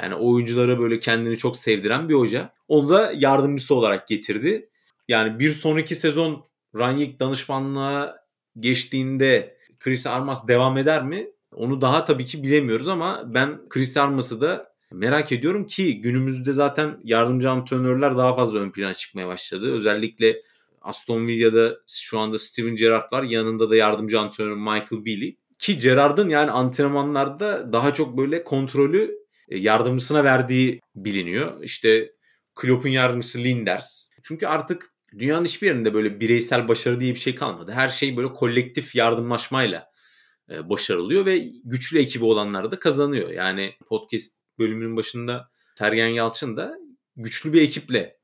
Yani 0.01 0.15
oyunculara 0.15 0.79
böyle 0.79 0.99
kendini 0.99 1.37
çok 1.37 1.57
sevdiren 1.57 2.09
bir 2.09 2.13
hoca. 2.13 2.53
Onu 2.67 2.89
da 2.89 3.13
yardımcısı 3.15 3.75
olarak 3.75 4.07
getirdi. 4.07 4.69
Yani 5.07 5.39
bir 5.39 5.49
sonraki 5.49 5.95
sezon 5.95 6.45
Rangnick 6.77 7.19
danışmanlığa 7.19 8.17
geçtiğinde 8.59 9.57
Chris 9.79 10.07
Armas 10.07 10.47
devam 10.47 10.77
eder 10.77 11.03
mi? 11.03 11.27
Onu 11.53 11.81
daha 11.81 12.05
tabii 12.05 12.25
ki 12.25 12.43
bilemiyoruz 12.43 12.87
ama 12.87 13.23
ben 13.25 13.69
Chris 13.69 13.97
Armas'ı 13.97 14.41
da 14.41 14.71
merak 14.91 15.31
ediyorum 15.31 15.65
ki 15.65 16.01
günümüzde 16.01 16.51
zaten 16.51 16.91
yardımcı 17.03 17.49
antrenörler 17.49 18.17
daha 18.17 18.35
fazla 18.35 18.59
ön 18.59 18.71
plana 18.71 18.93
çıkmaya 18.93 19.27
başladı. 19.27 19.71
Özellikle 19.71 20.41
Aston 20.81 21.27
Villa'da 21.27 21.77
şu 21.87 22.19
anda 22.19 22.37
Steven 22.37 22.75
Gerrard 22.75 23.11
var. 23.11 23.23
Yanında 23.23 23.69
da 23.69 23.75
yardımcı 23.75 24.19
antrenör 24.19 24.55
Michael 24.55 25.05
Bealey. 25.05 25.37
Ki 25.59 25.77
Gerrard'ın 25.79 26.29
yani 26.29 26.51
antrenmanlarda 26.51 27.73
daha 27.73 27.93
çok 27.93 28.17
böyle 28.17 28.43
kontrolü 28.43 29.26
yardımcısına 29.47 30.23
verdiği 30.23 30.81
biliniyor. 30.95 31.63
İşte 31.63 32.11
Klopp'un 32.55 32.89
yardımcısı 32.89 33.39
Linders. 33.39 34.09
Çünkü 34.23 34.47
artık 34.47 34.93
dünyanın 35.17 35.45
hiçbir 35.45 35.67
yerinde 35.67 35.93
böyle 35.93 36.19
bireysel 36.19 36.67
başarı 36.67 36.99
diye 36.99 37.13
bir 37.13 37.19
şey 37.19 37.35
kalmadı. 37.35 37.71
Her 37.71 37.89
şey 37.89 38.17
böyle 38.17 38.33
kolektif 38.33 38.95
yardımlaşmayla 38.95 39.91
e, 40.49 40.69
başarılıyor 40.69 41.25
ve 41.25 41.51
güçlü 41.63 41.99
ekibi 41.99 42.25
olanlar 42.25 42.71
da 42.71 42.79
kazanıyor. 42.79 43.29
Yani 43.29 43.73
podcast 43.87 44.33
bölümünün 44.59 44.97
başında 44.97 45.49
Sergen 45.75 46.07
Yalçın 46.07 46.57
da 46.57 46.77
güçlü 47.15 47.53
bir 47.53 47.61
ekiple 47.61 48.17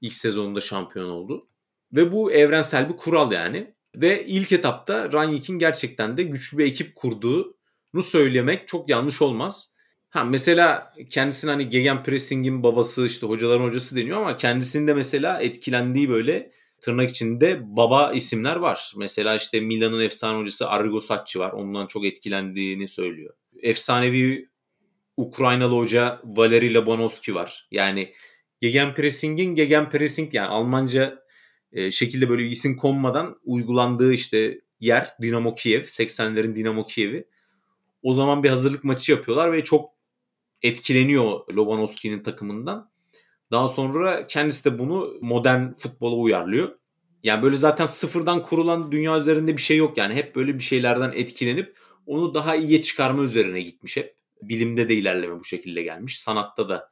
ilk 0.00 0.14
sezonunda 0.14 0.60
şampiyon 0.60 1.08
oldu. 1.08 1.48
Ve 1.92 2.12
bu 2.12 2.32
evrensel 2.32 2.88
bir 2.88 2.96
kural 2.96 3.32
yani. 3.32 3.74
Ve 3.96 4.26
ilk 4.26 4.52
etapta 4.52 5.12
Rangnick'in 5.12 5.58
gerçekten 5.58 6.16
de 6.16 6.22
güçlü 6.22 6.58
bir 6.58 6.64
ekip 6.66 6.94
kurduğunu 6.94 8.02
söylemek 8.02 8.68
çok 8.68 8.88
yanlış 8.88 9.22
olmaz. 9.22 9.74
Ha 10.10 10.24
mesela 10.24 10.94
kendisinin 11.10 11.52
hani 11.52 11.68
Gegenpressing'in 11.68 12.62
babası 12.62 13.06
işte 13.06 13.26
hocaların 13.26 13.64
hocası 13.64 13.96
deniyor 13.96 14.18
ama 14.18 14.36
kendisinde 14.36 14.94
mesela 14.94 15.40
etkilendiği 15.40 16.08
böyle 16.08 16.52
tırnak 16.80 17.10
içinde 17.10 17.60
baba 17.62 18.12
isimler 18.12 18.56
var. 18.56 18.92
Mesela 18.96 19.34
işte 19.34 19.60
Milan'ın 19.60 20.00
efsane 20.00 20.38
hocası 20.38 20.68
Arrigo 20.68 21.00
Sacchi 21.00 21.38
var. 21.38 21.52
Ondan 21.52 21.86
çok 21.86 22.04
etkilendiğini 22.04 22.88
söylüyor. 22.88 23.34
Efsanevi 23.62 24.48
Ukraynalı 25.16 25.76
hoca 25.76 26.20
Valeri 26.24 26.74
Labanovski 26.74 27.34
var. 27.34 27.68
Yani 27.70 28.12
Gegenpressing'in 28.60 29.54
Gegenpressing 29.54 30.34
yani 30.34 30.48
Almanca 30.48 31.22
e, 31.72 31.90
şekilde 31.90 32.28
böyle 32.28 32.42
bir 32.42 32.50
isim 32.50 32.76
konmadan 32.76 33.40
uygulandığı 33.44 34.12
işte 34.12 34.60
yer 34.80 35.08
Dinamo 35.22 35.54
Kiev. 35.54 35.80
80'lerin 35.80 36.56
Dinamo 36.56 36.86
Kiev'i. 36.86 37.28
O 38.02 38.12
zaman 38.12 38.42
bir 38.42 38.50
hazırlık 38.50 38.84
maçı 38.84 39.12
yapıyorlar 39.12 39.52
ve 39.52 39.64
çok 39.64 39.97
etkileniyor 40.62 41.54
Lobanovski'nin 41.54 42.22
takımından. 42.22 42.90
Daha 43.50 43.68
sonra 43.68 44.26
kendisi 44.26 44.64
de 44.64 44.78
bunu 44.78 45.14
modern 45.20 45.72
futbola 45.72 46.16
uyarlıyor. 46.16 46.78
Yani 47.22 47.42
böyle 47.42 47.56
zaten 47.56 47.86
sıfırdan 47.86 48.42
kurulan 48.42 48.92
dünya 48.92 49.18
üzerinde 49.18 49.56
bir 49.56 49.62
şey 49.62 49.76
yok 49.76 49.98
yani. 49.98 50.14
Hep 50.14 50.36
böyle 50.36 50.54
bir 50.54 50.62
şeylerden 50.62 51.12
etkilenip 51.14 51.76
onu 52.06 52.34
daha 52.34 52.56
iyiye 52.56 52.82
çıkarma 52.82 53.22
üzerine 53.22 53.60
gitmiş 53.60 53.96
hep. 53.96 54.18
Bilimde 54.42 54.88
de 54.88 54.94
ilerleme 54.94 55.40
bu 55.40 55.44
şekilde 55.44 55.82
gelmiş. 55.82 56.20
Sanatta 56.20 56.68
da 56.68 56.90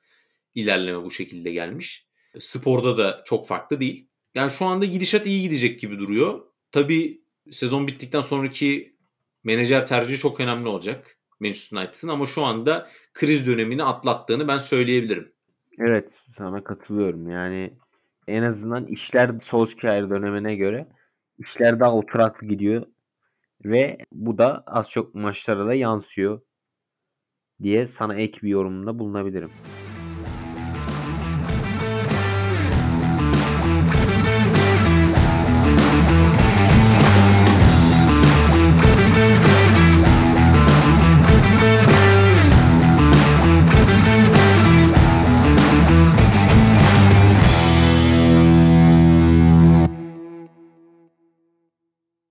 ilerleme 0.55 1.03
bu 1.05 1.11
şekilde 1.11 1.53
gelmiş. 1.53 2.07
Sporda 2.39 2.99
da 2.99 3.23
çok 3.27 3.47
farklı 3.47 3.81
değil. 3.81 4.09
Yani 4.35 4.51
şu 4.51 4.65
anda 4.65 4.85
gidişat 4.85 5.27
iyi 5.27 5.43
gidecek 5.43 5.81
gibi 5.81 5.99
duruyor. 5.99 6.41
Tabii 6.73 7.23
sezon 7.51 7.87
bittikten 7.87 8.21
sonraki 8.21 8.97
menajer 9.45 9.87
tercihi 9.87 10.19
çok 10.19 10.41
önemli 10.41 10.69
olacak 10.69 11.19
Manchester 11.41 11.79
United'ın 11.79 12.09
ama 12.09 12.27
şu 12.27 12.43
anda 12.43 12.89
kriz 13.15 13.47
dönemini 13.47 13.85
atlattığını 13.85 14.49
ben 14.49 14.59
söyleyebilirim. 14.59 15.33
Evet 15.79 16.13
sana 16.39 16.65
katılıyorum. 16.65 17.31
Yani 17.31 17.73
en 18.29 18.43
azından 18.43 18.87
işler 18.87 19.31
Solskjaer 19.43 20.11
dönemine 20.11 20.57
göre 20.57 20.87
işler 21.39 21.81
daha 21.81 21.95
oturaklı 21.95 22.47
gidiyor 22.47 22.87
ve 23.65 23.99
bu 24.13 24.39
da 24.39 24.63
az 24.67 24.91
çok 24.91 25.15
maçlara 25.15 25.67
da 25.67 25.75
yansıyor 25.75 26.41
diye 27.63 27.87
sana 27.87 28.15
ek 28.15 28.43
bir 28.43 28.49
yorumda 28.49 28.99
bulunabilirim. 28.99 29.51